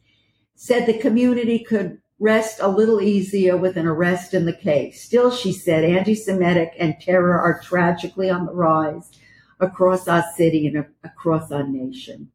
said 0.54 0.86
the 0.86 0.98
community 0.98 1.58
could 1.58 1.98
rest 2.20 2.60
a 2.60 2.68
little 2.68 3.00
easier 3.00 3.56
with 3.56 3.76
an 3.76 3.86
arrest 3.86 4.32
in 4.32 4.44
the 4.44 4.52
case. 4.52 5.02
Still, 5.02 5.32
she 5.32 5.52
said, 5.52 5.82
anti-Semitic 5.82 6.74
and 6.78 6.94
terror 7.00 7.40
are 7.40 7.60
tragically 7.60 8.30
on 8.30 8.46
the 8.46 8.52
rise 8.52 9.10
across 9.58 10.06
our 10.06 10.24
city 10.36 10.68
and 10.68 10.86
across 11.02 11.50
our 11.50 11.66
nation. 11.66 12.30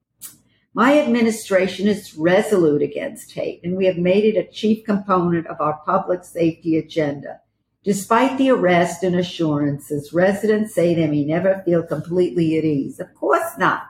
My 0.73 0.99
administration 0.99 1.87
is 1.87 2.17
resolute 2.17 2.81
against 2.81 3.31
hate, 3.31 3.61
and 3.63 3.77
we 3.77 3.85
have 3.85 3.97
made 3.97 4.25
it 4.25 4.37
a 4.37 4.51
chief 4.51 4.83
component 4.83 5.47
of 5.47 5.61
our 5.61 5.79
public 5.85 6.25
safety 6.25 6.77
agenda. 6.77 7.39
Despite 7.85 8.39
the 8.39 8.49
arrest 8.49 9.03
and 9.03 9.15
assurances, 9.15 10.11
residents 10.11 10.73
say 10.73 10.95
they 10.95 11.07
may 11.07 11.23
never 11.23 11.61
feel 11.63 11.83
completely 11.83 12.57
at 12.57 12.63
ease. 12.63 12.99
Of 12.99 13.13
course 13.13 13.57
not. 13.59 13.83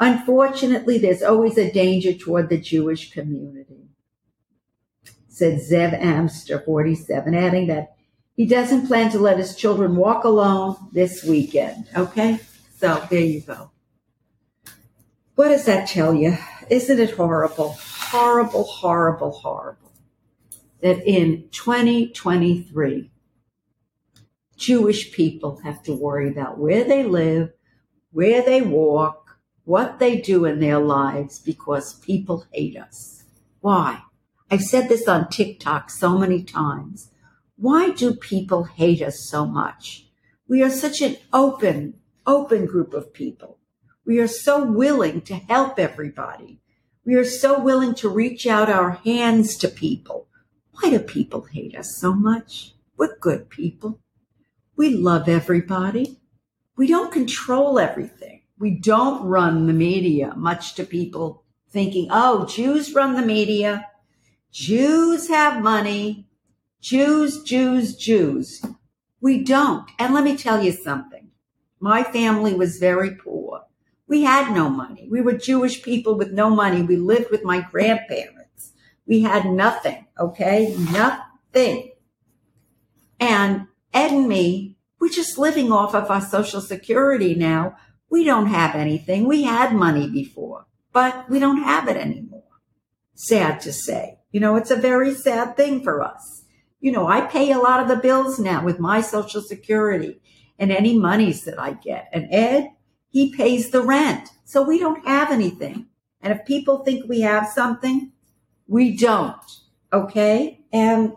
Unfortunately, 0.00 0.98
there's 0.98 1.22
always 1.22 1.56
a 1.56 1.70
danger 1.70 2.12
toward 2.12 2.48
the 2.48 2.58
Jewish 2.58 3.12
community, 3.12 3.86
said 5.28 5.60
Zev 5.60 5.92
Amster, 5.92 6.58
47, 6.58 7.32
adding 7.32 7.68
that 7.68 7.94
he 8.34 8.46
doesn't 8.46 8.88
plan 8.88 9.12
to 9.12 9.20
let 9.20 9.38
his 9.38 9.54
children 9.54 9.94
walk 9.94 10.24
alone 10.24 10.76
this 10.92 11.22
weekend. 11.22 11.86
Okay? 11.96 12.40
So 12.78 13.06
there 13.10 13.20
you 13.20 13.42
go. 13.42 13.70
What 15.36 15.50
does 15.50 15.66
that 15.66 15.86
tell 15.86 16.14
you? 16.14 16.36
Isn't 16.68 16.98
it 16.98 17.12
horrible? 17.12 17.76
Horrible, 17.78 18.64
horrible, 18.64 19.30
horrible. 19.30 19.92
That 20.80 21.06
in 21.06 21.48
2023, 21.52 23.10
Jewish 24.60 25.10
people 25.10 25.58
have 25.64 25.82
to 25.84 25.94
worry 25.94 26.28
about 26.28 26.58
where 26.58 26.84
they 26.84 27.02
live, 27.02 27.50
where 28.12 28.42
they 28.42 28.60
walk, 28.60 29.38
what 29.64 29.98
they 29.98 30.20
do 30.20 30.44
in 30.44 30.60
their 30.60 30.78
lives 30.78 31.38
because 31.38 31.94
people 32.00 32.44
hate 32.52 32.76
us. 32.76 33.24
Why? 33.60 34.02
I've 34.50 34.60
said 34.60 34.90
this 34.90 35.08
on 35.08 35.30
TikTok 35.30 35.88
so 35.88 36.18
many 36.18 36.42
times. 36.42 37.10
Why 37.56 37.92
do 37.92 38.14
people 38.14 38.64
hate 38.64 39.00
us 39.00 39.20
so 39.20 39.46
much? 39.46 40.06
We 40.46 40.62
are 40.62 40.70
such 40.70 41.00
an 41.00 41.16
open, 41.32 41.94
open 42.26 42.66
group 42.66 42.92
of 42.92 43.14
people. 43.14 43.58
We 44.04 44.20
are 44.20 44.28
so 44.28 44.62
willing 44.62 45.22
to 45.22 45.36
help 45.36 45.78
everybody. 45.78 46.60
We 47.06 47.14
are 47.14 47.24
so 47.24 47.58
willing 47.58 47.94
to 47.94 48.10
reach 48.10 48.46
out 48.46 48.68
our 48.68 48.90
hands 48.90 49.56
to 49.58 49.68
people. 49.68 50.28
Why 50.72 50.90
do 50.90 50.98
people 50.98 51.42
hate 51.42 51.74
us 51.74 51.96
so 51.96 52.12
much? 52.12 52.74
We're 52.98 53.16
good 53.16 53.48
people. 53.48 54.00
We 54.80 54.96
love 54.96 55.28
everybody. 55.28 56.18
We 56.76 56.86
don't 56.86 57.12
control 57.12 57.78
everything 57.78 58.30
we 58.60 58.70
don't 58.72 59.24
run 59.24 59.66
the 59.66 59.72
media, 59.72 60.34
much 60.36 60.74
to 60.74 60.84
people 60.84 61.42
thinking, 61.70 62.08
oh, 62.10 62.44
Jews 62.44 62.94
run 62.94 63.14
the 63.14 63.22
media. 63.22 63.86
Jews 64.52 65.28
have 65.28 65.62
money. 65.62 66.26
Jews, 66.82 67.42
Jews, 67.42 67.96
Jews. 67.96 68.62
We 69.20 69.42
don't. 69.42 69.90
And 69.98 70.12
let 70.12 70.24
me 70.24 70.36
tell 70.36 70.62
you 70.62 70.72
something. 70.72 71.30
My 71.80 72.02
family 72.02 72.52
was 72.52 72.78
very 72.78 73.14
poor. 73.14 73.62
We 74.06 74.22
had 74.22 74.54
no 74.54 74.68
money. 74.68 75.08
We 75.10 75.22
were 75.22 75.32
Jewish 75.32 75.82
people 75.82 76.16
with 76.16 76.32
no 76.32 76.50
money. 76.50 76.82
We 76.82 76.96
lived 76.96 77.30
with 77.30 77.44
my 77.44 77.62
grandparents. 77.62 78.72
We 79.06 79.22
had 79.22 79.46
nothing. 79.46 80.06
Okay. 80.18 80.76
Nothing. 80.92 81.92
And 83.18 83.68
Ed 83.92 84.12
and 84.12 84.28
me, 84.28 84.76
we're 85.00 85.08
just 85.08 85.38
living 85.38 85.72
off 85.72 85.94
of 85.94 86.10
our 86.10 86.20
social 86.20 86.60
security 86.60 87.34
now 87.34 87.76
we 88.10 88.24
don't 88.24 88.46
have 88.46 88.74
anything. 88.74 89.26
We 89.26 89.44
had 89.44 89.72
money 89.72 90.10
before, 90.10 90.66
but 90.92 91.30
we 91.30 91.38
don't 91.38 91.62
have 91.62 91.88
it 91.88 91.96
anymore. 91.96 92.42
Sad 93.14 93.60
to 93.62 93.72
say. 93.72 94.18
You 94.32 94.40
know, 94.40 94.56
it's 94.56 94.72
a 94.72 94.76
very 94.76 95.14
sad 95.14 95.56
thing 95.56 95.82
for 95.82 96.02
us. 96.02 96.44
You 96.80 96.92
know, 96.92 97.06
I 97.06 97.20
pay 97.22 97.52
a 97.52 97.58
lot 97.58 97.80
of 97.80 97.88
the 97.88 97.96
bills 97.96 98.38
now 98.38 98.64
with 98.64 98.80
my 98.80 99.00
social 99.00 99.40
security 99.40 100.20
and 100.58 100.72
any 100.72 100.98
monies 100.98 101.44
that 101.44 101.58
I 101.58 101.74
get. 101.74 102.08
And 102.12 102.28
Ed, 102.32 102.70
he 103.08 103.34
pays 103.34 103.70
the 103.70 103.82
rent. 103.82 104.30
So 104.44 104.62
we 104.62 104.78
don't 104.78 105.06
have 105.06 105.30
anything. 105.30 105.86
And 106.20 106.32
if 106.32 106.44
people 106.44 106.78
think 106.84 107.08
we 107.08 107.20
have 107.20 107.48
something, 107.48 108.12
we 108.66 108.96
don't. 108.96 109.40
Okay. 109.92 110.60
And, 110.72 111.14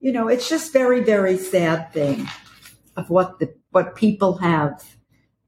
you 0.00 0.12
know, 0.12 0.28
it's 0.28 0.48
just 0.48 0.72
very, 0.72 1.00
very 1.00 1.36
sad 1.36 1.92
thing 1.92 2.28
of 2.96 3.10
what 3.10 3.38
the, 3.38 3.54
what 3.70 3.96
people 3.96 4.38
have, 4.38 4.96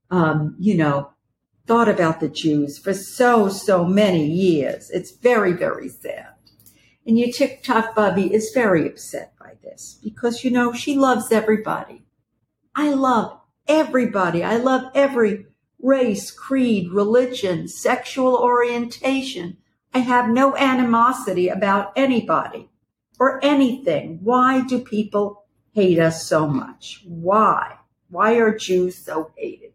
um, 0.09 0.55
you 0.59 0.75
know, 0.75 1.11
thought 1.67 1.89
about 1.89 2.19
the 2.19 2.29
Jews 2.29 2.77
for 2.77 2.93
so, 2.93 3.47
so 3.47 3.85
many 3.85 4.25
years. 4.25 4.89
It's 4.89 5.11
very, 5.11 5.53
very 5.53 5.89
sad. 5.89 6.33
And 7.05 7.17
your 7.17 7.31
TikTok 7.31 7.95
Bubby 7.95 8.33
is 8.33 8.51
very 8.53 8.87
upset 8.87 9.33
by 9.39 9.53
this 9.63 9.99
because, 10.03 10.43
you 10.43 10.51
know, 10.51 10.73
she 10.73 10.97
loves 10.97 11.31
everybody. 11.31 12.03
I 12.75 12.93
love 12.93 13.39
everybody. 13.67 14.43
I 14.43 14.57
love 14.57 14.91
every 14.93 15.45
race, 15.81 16.29
creed, 16.29 16.91
religion, 16.91 17.67
sexual 17.67 18.35
orientation. 18.35 19.57
I 19.93 19.99
have 19.99 20.29
no 20.29 20.55
animosity 20.55 21.47
about 21.47 21.91
anybody 21.95 22.70
or 23.21 23.39
anything. 23.45 24.17
Why 24.23 24.61
do 24.61 24.79
people 24.79 25.45
hate 25.73 25.99
us 25.99 26.25
so 26.25 26.47
much? 26.47 27.03
Why? 27.05 27.77
Why 28.09 28.33
are 28.37 28.57
Jews 28.57 28.97
so 28.97 29.31
hated? 29.37 29.73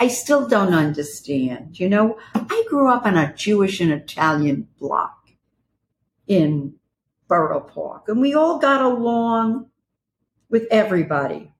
I 0.00 0.08
still 0.08 0.48
don't 0.48 0.72
understand. 0.72 1.78
You 1.78 1.90
know, 1.90 2.18
I 2.34 2.64
grew 2.70 2.90
up 2.90 3.04
in 3.04 3.18
a 3.18 3.34
Jewish 3.34 3.80
and 3.80 3.92
Italian 3.92 4.68
block 4.80 5.28
in 6.26 6.76
Borough 7.28 7.60
Park, 7.60 8.08
and 8.08 8.18
we 8.18 8.32
all 8.32 8.58
got 8.58 8.80
along 8.80 9.66
with 10.48 10.66
everybody. 10.70 11.52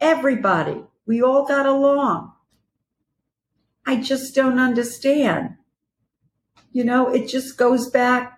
Everybody. 0.00 0.82
We 1.06 1.22
all 1.22 1.46
got 1.46 1.66
along. 1.66 2.32
I 3.86 4.00
just 4.00 4.34
don't 4.34 4.58
understand. 4.58 5.58
You 6.72 6.82
know, 6.82 7.08
it 7.08 7.28
just 7.28 7.56
goes 7.56 7.88
back 7.88 8.35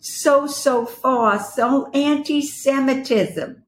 so, 0.00 0.46
so 0.46 0.86
far. 0.86 1.40
So 1.40 1.90
anti 1.92 2.42
Semitism. 2.42 3.64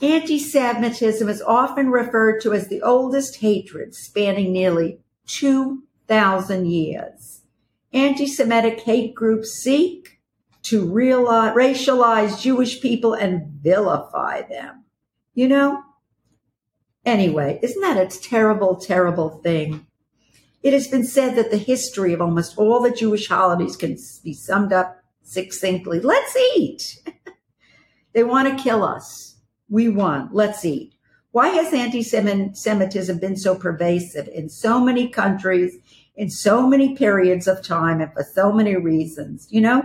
Anti 0.00 0.38
Semitism 0.38 1.28
is 1.28 1.42
often 1.42 1.90
referred 1.90 2.40
to 2.42 2.52
as 2.54 2.68
the 2.68 2.82
oldest 2.82 3.36
hatred 3.36 3.94
spanning 3.94 4.52
nearly 4.52 5.00
2,000 5.26 6.66
years. 6.66 7.42
Anti 7.92 8.26
Semitic 8.26 8.80
hate 8.80 9.14
groups 9.14 9.52
seek 9.52 10.20
to 10.62 10.90
realize, 10.90 11.54
racialize 11.54 12.40
Jewish 12.40 12.80
people 12.80 13.14
and 13.14 13.46
vilify 13.62 14.42
them. 14.42 14.84
You 15.34 15.48
know? 15.48 15.82
Anyway, 17.04 17.58
isn't 17.62 17.80
that 17.80 17.96
a 17.96 18.20
terrible, 18.20 18.76
terrible 18.76 19.40
thing? 19.42 19.86
It 20.62 20.74
has 20.74 20.88
been 20.88 21.04
said 21.04 21.36
that 21.36 21.50
the 21.50 21.56
history 21.56 22.12
of 22.12 22.20
almost 22.20 22.58
all 22.58 22.80
the 22.80 22.90
Jewish 22.90 23.28
holidays 23.28 23.76
can 23.76 23.96
be 24.22 24.34
summed 24.34 24.72
up 24.72 24.99
succinctly. 25.30 26.00
Let's 26.00 26.36
eat. 26.56 27.02
they 28.12 28.24
want 28.24 28.48
to 28.48 28.62
kill 28.62 28.82
us. 28.82 29.36
We 29.68 29.88
won. 29.88 30.28
Let's 30.32 30.64
eat. 30.64 30.94
Why 31.32 31.48
has 31.50 31.72
anti-Semitism 31.72 33.18
been 33.18 33.36
so 33.36 33.54
pervasive 33.54 34.26
in 34.28 34.48
so 34.48 34.80
many 34.80 35.08
countries, 35.08 35.76
in 36.16 36.28
so 36.28 36.66
many 36.66 36.96
periods 36.96 37.46
of 37.46 37.62
time, 37.62 38.00
and 38.00 38.12
for 38.12 38.24
so 38.24 38.50
many 38.50 38.74
reasons? 38.74 39.46
You 39.50 39.60
know, 39.60 39.82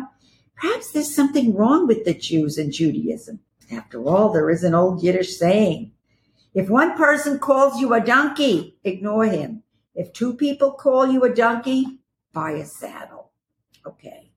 perhaps 0.56 0.92
there's 0.92 1.14
something 1.14 1.54
wrong 1.54 1.86
with 1.86 2.04
the 2.04 2.16
Jews 2.16 2.58
and 2.58 2.74
Judaism. 2.74 3.40
After 3.72 4.04
all, 4.04 4.34
there 4.34 4.50
is 4.50 4.64
an 4.64 4.74
old 4.74 5.04
Yiddish 5.04 5.38
saying, 5.38 5.92
if 6.56 6.70
one 6.70 6.98
person 6.98 7.38
calls 7.38 7.80
you 7.80 7.94
a 7.94 8.00
donkey, 8.00 8.78
ignore 8.84 9.25
him. 9.25 9.62
If 9.94 10.14
two 10.14 10.34
people 10.34 10.72
call 10.72 11.12
you 11.12 11.24
a 11.24 11.34
donkey, 11.34 12.00
buy 12.34 12.52
a 12.52 12.66
saddle. 12.66 13.32
Okay. 13.86 14.32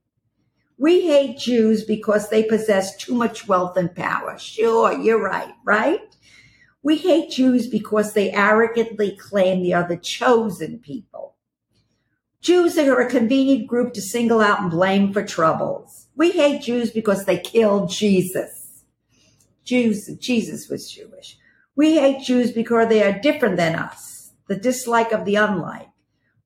We 0.78 1.02
hate 1.02 1.38
Jews 1.38 1.84
because 1.84 2.28
they 2.28 2.44
possess 2.44 2.96
too 2.96 3.14
much 3.14 3.48
wealth 3.48 3.76
and 3.76 3.94
power. 3.94 4.38
Sure, 4.38 4.92
you're 4.92 5.22
right, 5.22 5.52
right? 5.64 6.16
We 6.82 6.96
hate 6.96 7.32
Jews 7.32 7.66
because 7.66 8.12
they 8.12 8.30
arrogantly 8.30 9.16
claim 9.16 9.62
they 9.62 9.72
are 9.72 9.86
the 9.86 9.96
chosen 9.96 10.78
people. 10.78 11.34
Jews 12.40 12.78
are 12.78 13.00
a 13.00 13.10
convenient 13.10 13.66
group 13.66 13.92
to 13.94 14.00
single 14.00 14.40
out 14.40 14.60
and 14.60 14.70
blame 14.70 15.12
for 15.12 15.24
troubles. 15.24 16.06
We 16.14 16.30
hate 16.30 16.62
Jews 16.62 16.90
because 16.90 17.24
they 17.24 17.38
killed 17.38 17.90
Jesus. 17.90 18.84
Jews, 19.64 20.06
Jesus 20.18 20.68
was 20.68 20.90
Jewish. 20.90 21.36
We 21.74 21.96
hate 21.96 22.24
Jews 22.24 22.52
because 22.52 22.88
they 22.88 23.02
are 23.02 23.18
different 23.18 23.56
than 23.56 23.74
us 23.74 24.18
the 24.48 24.56
dislike 24.56 25.12
of 25.12 25.24
the 25.24 25.36
unlike. 25.36 25.88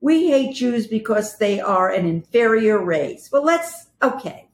We 0.01 0.29
hate 0.29 0.57
Jews 0.57 0.89
because 0.89 1.39
they 1.39 1.61
are 1.61 1.89
an 1.89 2.05
inferior 2.05 2.85
race. 2.85 3.31
Well, 3.33 3.45
let's, 3.45 3.87
okay. 4.03 4.49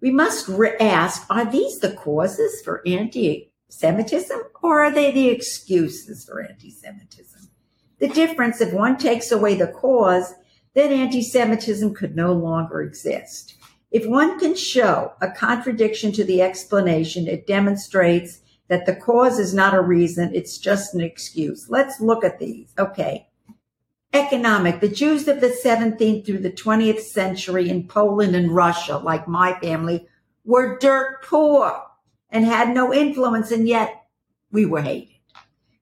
We 0.00 0.10
must 0.10 0.48
re- 0.48 0.76
ask 0.80 1.26
are 1.30 1.50
these 1.50 1.78
the 1.80 1.92
causes 1.92 2.62
for 2.62 2.82
anti 2.86 3.52
Semitism 3.68 4.40
or 4.62 4.80
are 4.80 4.90
they 4.90 5.12
the 5.12 5.28
excuses 5.28 6.24
for 6.24 6.42
anti 6.42 6.70
Semitism? 6.70 7.48
The 7.98 8.08
difference, 8.08 8.60
if 8.60 8.72
one 8.72 8.96
takes 8.96 9.30
away 9.30 9.54
the 9.54 9.68
cause, 9.68 10.34
then 10.74 10.92
anti 10.92 11.22
Semitism 11.22 11.94
could 11.94 12.16
no 12.16 12.32
longer 12.32 12.82
exist. 12.82 13.56
If 13.90 14.06
one 14.06 14.38
can 14.38 14.54
show 14.54 15.12
a 15.20 15.30
contradiction 15.30 16.12
to 16.12 16.24
the 16.24 16.42
explanation, 16.42 17.26
it 17.26 17.46
demonstrates 17.46 18.40
that 18.68 18.86
the 18.86 18.94
cause 18.94 19.38
is 19.38 19.52
not 19.52 19.74
a 19.74 19.80
reason, 19.80 20.32
it's 20.32 20.56
just 20.56 20.94
an 20.94 21.00
excuse. 21.00 21.68
Let's 21.68 22.00
look 22.00 22.24
at 22.24 22.38
these. 22.38 22.72
Okay. 22.78 23.26
Economic. 24.12 24.80
The 24.80 24.88
Jews 24.88 25.28
of 25.28 25.40
the 25.40 25.56
17th 25.64 26.26
through 26.26 26.38
the 26.40 26.50
20th 26.50 27.00
century 27.00 27.68
in 27.68 27.86
Poland 27.86 28.34
and 28.34 28.54
Russia, 28.54 28.98
like 28.98 29.28
my 29.28 29.58
family, 29.60 30.08
were 30.44 30.78
dirt 30.78 31.22
poor 31.24 31.80
and 32.30 32.44
had 32.44 32.74
no 32.74 32.92
influence, 32.92 33.50
and 33.50 33.68
yet 33.68 34.06
we 34.50 34.66
were 34.66 34.82
hated. 34.82 35.14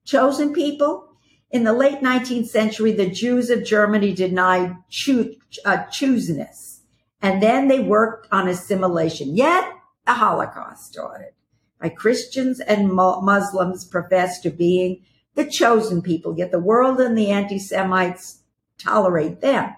Chosen 0.05 0.53
people. 0.53 1.07
In 1.51 1.65
the 1.65 1.73
late 1.73 2.01
19th 2.01 2.49
century, 2.49 2.93
the 2.93 3.09
Jews 3.09 3.49
of 3.49 3.65
Germany 3.65 4.13
denied 4.13 4.77
choo- 4.91 5.37
uh, 5.65 5.85
chooseness, 5.91 6.81
and 7.23 7.43
then 7.43 7.69
they 7.69 7.81
worked 7.81 8.29
on 8.31 8.49
assimilation. 8.49 9.35
Yet 9.35 9.73
the 10.07 10.13
Holocaust 10.13 10.85
started 10.85 11.33
by 11.81 11.89
Christians 11.89 12.61
and 12.61 12.93
Muslims 12.93 13.87
profess 13.87 14.41
to 14.41 14.51
being 14.51 15.03
the 15.39 15.49
chosen 15.49 16.03
people, 16.03 16.37
yet 16.37 16.51
the 16.51 16.59
world 16.59 17.01
and 17.01 17.17
the 17.17 17.31
anti-Semites 17.31 18.41
tolerate 18.77 19.41
them. 19.41 19.73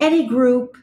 Any 0.00 0.26
group 0.26 0.76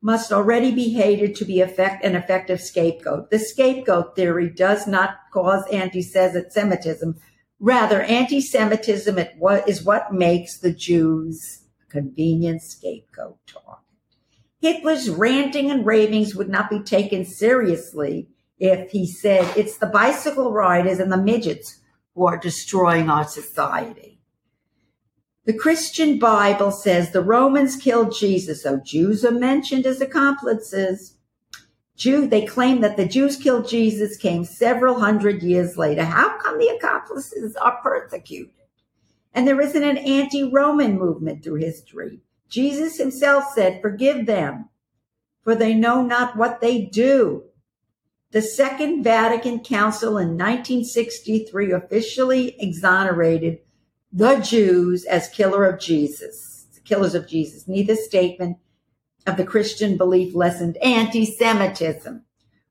must 0.00 0.32
already 0.32 0.74
be 0.74 0.88
hated 0.94 1.34
to 1.36 1.44
be 1.44 1.60
effect, 1.60 2.02
an 2.02 2.16
effective 2.16 2.58
scapegoat. 2.58 3.28
The 3.28 3.38
scapegoat 3.38 4.16
theory 4.16 4.48
does 4.48 4.86
not 4.86 5.16
cause 5.30 5.62
anti-Semitism. 5.70 7.20
Rather, 7.58 8.00
anti-Semitism 8.00 9.18
is 9.66 9.84
what 9.84 10.14
makes 10.14 10.56
the 10.56 10.72
Jews 10.72 11.64
a 11.86 11.92
convenient 11.92 12.62
scapegoat 12.62 13.36
target. 13.46 13.84
Hitler's 14.62 15.10
ranting 15.10 15.70
and 15.70 15.84
ravings 15.84 16.34
would 16.34 16.48
not 16.48 16.70
be 16.70 16.80
taken 16.80 17.26
seriously 17.26 18.28
if 18.58 18.90
he 18.90 19.06
said 19.06 19.54
it's 19.54 19.76
the 19.76 19.86
bicycle 19.86 20.50
riders 20.52 20.98
and 20.98 21.12
the 21.12 21.18
midgets 21.18 21.79
who 22.20 22.26
are 22.26 22.36
destroying 22.36 23.08
our 23.08 23.24
society. 23.24 24.20
The 25.46 25.54
Christian 25.54 26.18
Bible 26.18 26.70
says 26.70 27.12
the 27.12 27.22
Romans 27.22 27.76
killed 27.76 28.14
Jesus, 28.14 28.62
so 28.62 28.78
Jews 28.84 29.24
are 29.24 29.30
mentioned 29.30 29.86
as 29.86 30.02
accomplices. 30.02 31.16
Jew, 31.96 32.26
they 32.26 32.44
claim 32.44 32.82
that 32.82 32.98
the 32.98 33.08
Jews 33.08 33.38
killed 33.38 33.66
Jesus 33.66 34.18
came 34.18 34.44
several 34.44 35.00
hundred 35.00 35.42
years 35.42 35.78
later. 35.78 36.04
How 36.04 36.36
come 36.36 36.58
the 36.58 36.68
accomplices 36.68 37.56
are 37.56 37.80
persecuted? 37.82 38.52
And 39.32 39.48
there 39.48 39.62
isn't 39.62 39.82
an 39.82 39.96
anti-Roman 39.96 40.98
movement 40.98 41.42
through 41.42 41.60
history. 41.60 42.20
Jesus 42.50 42.98
himself 42.98 43.44
said, 43.54 43.80
forgive 43.80 44.26
them, 44.26 44.68
for 45.42 45.54
they 45.54 45.72
know 45.72 46.02
not 46.02 46.36
what 46.36 46.60
they 46.60 46.82
do. 46.82 47.44
The 48.32 48.42
Second 48.42 49.02
Vatican 49.02 49.58
Council 49.58 50.10
in 50.16 50.38
1963 50.38 51.72
officially 51.72 52.54
exonerated 52.60 53.58
the 54.12 54.36
Jews 54.36 55.04
as 55.04 55.28
killer 55.28 55.64
of 55.64 55.80
Jesus, 55.80 56.68
killers 56.84 57.16
of 57.16 57.26
Jesus. 57.26 57.66
Neither 57.66 57.96
statement 57.96 58.58
of 59.26 59.36
the 59.36 59.44
Christian 59.44 59.96
belief 59.96 60.32
lessened 60.36 60.76
anti-Semitism. 60.76 62.24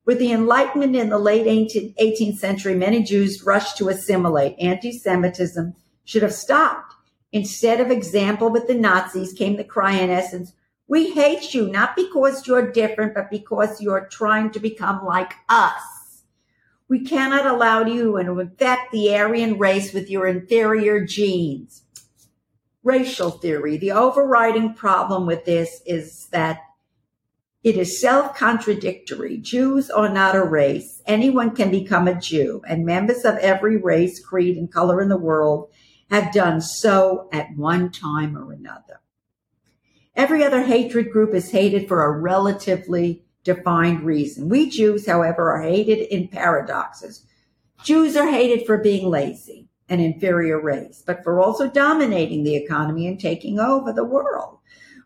With 0.06 0.20
the 0.20 0.32
Enlightenment 0.32 0.96
in 0.96 1.10
the 1.10 1.20
late 1.20 1.46
18th 1.46 2.38
century, 2.38 2.74
many 2.74 3.04
Jews 3.04 3.44
rushed 3.44 3.78
to 3.80 3.90
assimilate. 3.90 4.58
Anti-Semitism 4.60 5.76
should 6.06 6.24
have 6.24 6.34
stopped. 6.34 6.94
Instead 7.34 7.82
of 7.82 7.92
example 7.92 8.50
with 8.50 8.68
the 8.68 8.76
Nazis 8.76 9.34
came 9.34 9.58
the 9.58 9.66
cry 9.66 9.96
in 9.96 10.10
essence, 10.10 10.54
we 10.90 11.12
hate 11.14 11.54
you 11.56 11.70
not 11.70 11.96
because 11.96 12.48
you're 12.48 12.72
different, 12.72 13.16
but 13.16 13.32
because 13.32 13.82
you're 13.82 14.08
trying 14.12 14.52
to 14.52 14.60
become 14.62 15.06
like 15.06 15.36
us. 15.50 15.84
We 16.90 17.06
cannot 17.06 17.46
allow 17.48 17.86
you 17.86 18.22
to 18.24 18.40
infect 18.40 18.92
the 18.92 19.16
Aryan 19.16 19.60
race 19.60 19.94
with 19.94 20.10
your 20.10 20.28
inferior 20.28 21.06
genes. 21.06 21.84
Racial 22.84 23.32
theory. 23.32 23.78
The 23.78 23.94
overriding 23.94 24.74
problem 24.76 25.28
with 25.28 25.46
this 25.46 25.82
is 25.86 26.28
that 26.32 26.60
It 27.64 27.78
is 27.78 28.02
self 28.02 28.36
contradictory. 28.38 29.38
Jews 29.38 29.90
are 29.90 30.10
not 30.10 30.36
a 30.36 30.44
race. 30.44 31.02
Anyone 31.06 31.56
can 31.56 31.72
become 31.72 32.08
a 32.08 32.20
Jew, 32.20 32.62
and 32.68 32.86
members 32.86 33.26
of 33.26 33.38
every 33.38 33.78
race, 33.78 34.20
creed, 34.24 34.58
and 34.58 34.72
color 34.72 35.02
in 35.02 35.10
the 35.10 35.18
world 35.18 35.70
have 36.10 36.34
done 36.34 36.62
so 36.62 37.30
at 37.34 37.56
one 37.58 37.92
time 37.92 38.38
or 38.38 38.54
another. 38.54 39.02
Every 40.20 40.44
other 40.44 40.64
hatred 40.64 41.12
group 41.12 41.34
is 41.34 41.50
hated 41.50 41.88
for 41.88 42.04
a 42.04 42.20
relatively 42.20 43.24
defined 43.46 44.02
reason. 44.02 44.50
We 44.50 44.70
Jews, 44.70 45.08
however, 45.08 45.50
are 45.50 45.62
hated 45.62 46.14
in 46.14 46.28
paradoxes. 46.28 47.26
Jews 47.86 48.18
are 48.18 48.30
hated 48.30 48.68
for 48.68 48.80
being 48.80 49.10
lazy, 49.10 49.70
an 49.88 50.02
inferior 50.02 50.62
race, 50.62 51.02
but 51.08 51.24
for 51.24 51.40
also 51.40 51.70
dominating 51.70 52.44
the 52.44 52.58
economy 52.58 53.08
and 53.08 53.18
taking 53.18 53.62
over 53.62 53.94
the 53.94 54.04
world. 54.04 54.58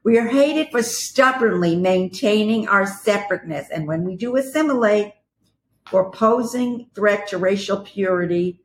We 0.03 0.17
are 0.17 0.27
hated 0.27 0.71
for 0.71 0.81
stubbornly 0.81 1.75
maintaining 1.75 2.67
our 2.67 2.87
separateness. 2.87 3.67
And 3.69 3.87
when 3.87 4.05
we 4.05 4.15
do 4.15 4.35
assimilate, 4.35 5.13
for 5.91 6.09
posing 6.09 6.87
threat 6.95 7.27
to 7.27 7.37
racial 7.37 7.81
purity 7.81 8.61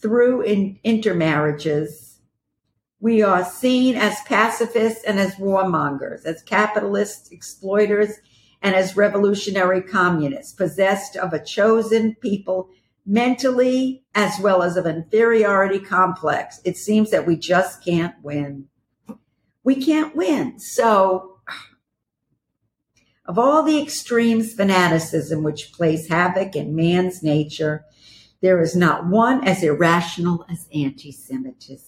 through 0.00 0.42
in 0.42 0.78
intermarriages, 0.84 2.07
we 3.00 3.22
are 3.22 3.44
seen 3.44 3.94
as 3.94 4.20
pacifists 4.26 5.04
and 5.04 5.20
as 5.20 5.36
warmongers, 5.36 6.24
as 6.24 6.42
capitalists, 6.42 7.30
exploiters, 7.30 8.16
and 8.60 8.74
as 8.74 8.96
revolutionary 8.96 9.80
communists, 9.80 10.52
possessed 10.52 11.16
of 11.16 11.32
a 11.32 11.42
chosen 11.42 12.16
people 12.16 12.70
mentally 13.06 14.04
as 14.14 14.38
well 14.40 14.62
as 14.62 14.76
of 14.76 14.86
inferiority 14.86 15.78
complex. 15.78 16.60
It 16.64 16.76
seems 16.76 17.10
that 17.10 17.26
we 17.26 17.36
just 17.36 17.84
can't 17.84 18.14
win. 18.22 18.66
We 19.62 19.76
can't 19.76 20.16
win. 20.16 20.58
So, 20.58 21.38
of 23.24 23.38
all 23.38 23.62
the 23.62 23.80
extremes 23.80 24.54
fanaticism 24.54 25.42
which 25.42 25.72
plays 25.72 26.08
havoc 26.08 26.56
in 26.56 26.74
man's 26.74 27.22
nature, 27.22 27.84
there 28.40 28.60
is 28.60 28.74
not 28.74 29.06
one 29.06 29.46
as 29.46 29.62
irrational 29.62 30.44
as 30.50 30.68
anti 30.72 31.12
Semitism. 31.12 31.87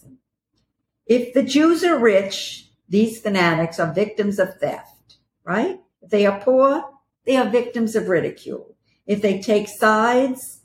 If 1.11 1.35
the 1.35 1.43
Jews 1.43 1.83
are 1.83 1.99
rich, 1.99 2.71
these 2.89 3.21
fanatics 3.21 3.81
are 3.81 3.93
victims 3.93 4.39
of 4.39 4.61
theft, 4.61 5.17
right? 5.43 5.81
If 6.03 6.11
they 6.11 6.25
are 6.25 6.41
poor, 6.41 6.85
they 7.27 7.37
are 7.37 7.51
victims 7.51 7.97
of 7.97 8.09
ridicule. 8.09 8.77
If 9.09 9.21
they 9.21 9.43
take 9.43 9.67
sides 9.67 10.61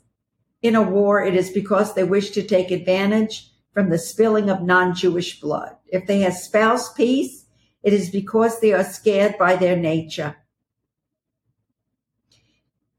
in 0.62 0.76
a 0.76 0.82
war, 0.82 1.20
it 1.20 1.34
is 1.34 1.50
because 1.50 1.94
they 1.94 2.04
wish 2.04 2.30
to 2.30 2.44
take 2.44 2.70
advantage 2.70 3.50
from 3.72 3.90
the 3.90 3.98
spilling 3.98 4.48
of 4.48 4.62
non-Jewish 4.62 5.40
blood. 5.40 5.74
If 5.88 6.06
they 6.06 6.24
espouse 6.24 6.92
peace, 6.92 7.46
it 7.82 7.92
is 7.92 8.10
because 8.10 8.60
they 8.60 8.72
are 8.72 8.84
scared 8.84 9.36
by 9.36 9.56
their 9.56 9.76
nature. 9.76 10.36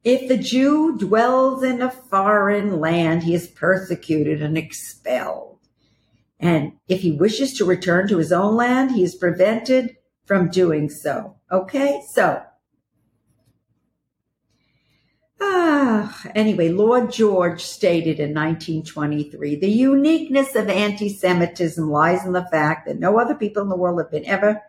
If 0.03 0.27
the 0.27 0.37
Jew 0.37 0.97
dwells 0.97 1.63
in 1.63 1.81
a 1.81 1.91
foreign 1.91 2.81
land, 2.81 3.23
he 3.23 3.33
is 3.33 3.47
persecuted 3.47 4.41
and 4.41 4.57
expelled. 4.57 5.56
And 6.39 6.73
if 6.87 7.01
he 7.01 7.11
wishes 7.11 7.53
to 7.57 7.65
return 7.65 8.07
to 8.09 8.17
his 8.17 8.31
own 8.31 8.55
land, 8.55 8.91
he 8.91 9.03
is 9.03 9.15
prevented 9.15 9.97
from 10.25 10.49
doing 10.49 10.89
so. 10.89 11.37
Okay, 11.51 12.03
so 12.11 12.43
Ah, 15.39 16.21
anyway, 16.33 16.69
Lord 16.69 17.11
George 17.11 17.63
stated 17.63 18.19
in 18.19 18.33
1923 18.33 19.55
the 19.55 19.69
uniqueness 19.69 20.55
of 20.55 20.69
anti 20.69 21.09
Semitism 21.09 21.89
lies 21.89 22.25
in 22.25 22.33
the 22.33 22.47
fact 22.51 22.87
that 22.87 22.99
no 22.99 23.19
other 23.19 23.35
people 23.35 23.61
in 23.61 23.69
the 23.69 23.75
world 23.75 23.99
have 23.99 24.11
been 24.11 24.25
ever 24.25 24.61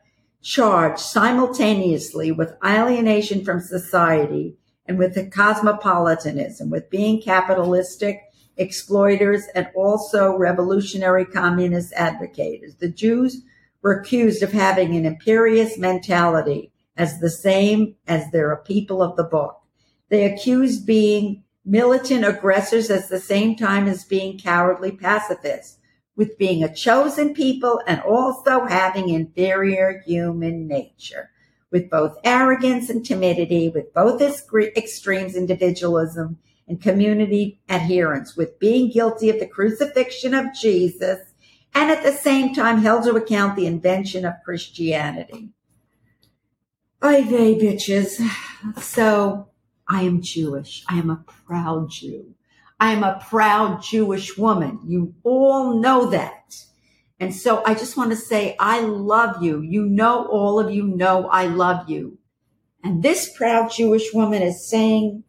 charged 0.43 1.01
simultaneously 1.01 2.33
with 2.33 2.57
alienation 2.65 3.45
from 3.45 3.61
society 3.61 4.57
and 4.87 4.99
with 4.99 5.31
cosmopolitanism, 5.33 6.71
with 6.71 6.91
being 6.91 7.21
capitalistic, 7.21 8.21
exploiters, 8.59 9.45
and 9.55 9.69
also 9.75 10.37
revolutionary 10.37 11.25
communist 11.25 11.93
advocates. 11.95 12.75
The 12.75 12.89
Jews 12.89 13.43
were 13.83 14.01
accused 14.01 14.43
of 14.43 14.53
having 14.53 14.97
an 14.97 15.07
imperious 15.07 15.79
mentality 15.79 16.73
as 16.97 17.21
the 17.21 17.31
same 17.31 17.95
as 18.07 18.31
their 18.31 18.57
people 18.57 19.03
of 19.03 19.17
the 19.17 19.25
book. 19.25 19.61
They 20.09 20.25
accused 20.25 20.87
being 20.87 21.45
militant 21.65 22.25
aggressors 22.25 22.91
at 22.91 23.09
the 23.09 23.21
same 23.21 23.55
time 23.55 23.87
as 23.87 24.05
being 24.05 24.39
cowardly 24.39 24.91
pacifists, 24.93 25.79
with 26.17 26.37
being 26.39 26.65
a 26.65 26.75
chosen 26.75 27.35
people 27.35 27.81
and 27.87 28.01
also 28.01 28.65
having 28.65 29.11
inferior 29.11 30.03
human 30.05 30.67
nature, 30.67 31.31
with 31.71 31.89
both 31.89 32.17
arrogance 32.25 32.91
and 32.91 33.07
timidity, 33.07 33.69
with 33.69 33.95
both 33.95 34.21
extremes 34.21 35.37
individualism 35.37 36.39
and 36.69 36.81
community 36.81 37.61
adherence, 37.69 38.37
with 38.37 38.59
being 38.59 38.91
guilty 38.91 39.31
of 39.31 39.41
the 39.41 39.47
crucifixion 39.47 40.35
of 40.35 40.55
Jesus 40.55 41.21
and 41.75 41.91
at 41.91 42.03
the 42.03 42.13
same 42.13 42.55
time 42.55 42.79
held 42.79 43.05
to 43.05 43.17
account 43.17 43.57
the 43.57 43.67
invention 43.67 44.25
of 44.25 44.35
Christianity. 44.45 45.51
Oy 47.05 47.23
vey, 47.23 47.55
bitches. 47.59 48.21
So 48.81 49.49
I 49.87 50.03
am 50.03 50.21
Jewish. 50.21 50.85
I 50.89 50.99
am 50.99 51.11
a 51.11 51.25
proud 51.47 51.91
Jew. 51.91 52.35
I 52.81 52.93
am 52.93 53.03
a 53.05 53.25
proud 53.29 53.83
Jewish 53.83 54.37
woman. 54.37 54.81
You 54.87 55.15
all 55.23 55.81
know 55.81 56.11
that. 56.11 56.57
And 57.21 57.35
so 57.35 57.63
I 57.65 57.75
just 57.75 57.97
want 57.97 58.11
to 58.11 58.17
say, 58.17 58.57
I 58.61 58.81
love 58.81 59.43
you. 59.43 59.61
You 59.61 59.87
know, 59.87 60.27
all 60.27 60.61
of 60.61 60.73
you 60.73 60.85
know 60.85 61.29
I 61.29 61.47
love 61.47 61.89
you. 61.89 62.19
And 62.85 63.03
this 63.03 63.37
proud 63.37 63.73
Jewish 63.73 64.13
woman 64.13 64.43
is 64.43 64.69
saying, 64.69 65.25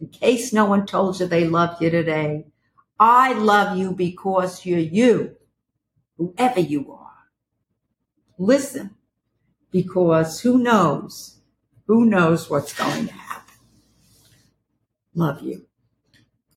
in 0.00 0.08
case 0.08 0.52
no 0.52 0.64
one 0.66 0.86
told 0.86 1.18
you 1.20 1.26
they 1.26 1.46
love 1.46 1.80
you 1.80 1.90
today, 1.90 2.46
I 2.98 3.32
love 3.32 3.76
you 3.76 3.92
because 3.92 4.64
you're 4.64 4.78
you, 4.78 5.36
whoever 6.16 6.60
you 6.60 6.92
are. 6.92 7.10
Listen, 8.38 8.94
because 9.70 10.40
who 10.40 10.58
knows? 10.58 11.40
Who 11.86 12.06
knows 12.06 12.48
what's 12.48 12.72
going 12.72 13.08
to 13.08 13.12
happen? 13.12 13.54
Love 15.14 15.42
you. 15.42 15.66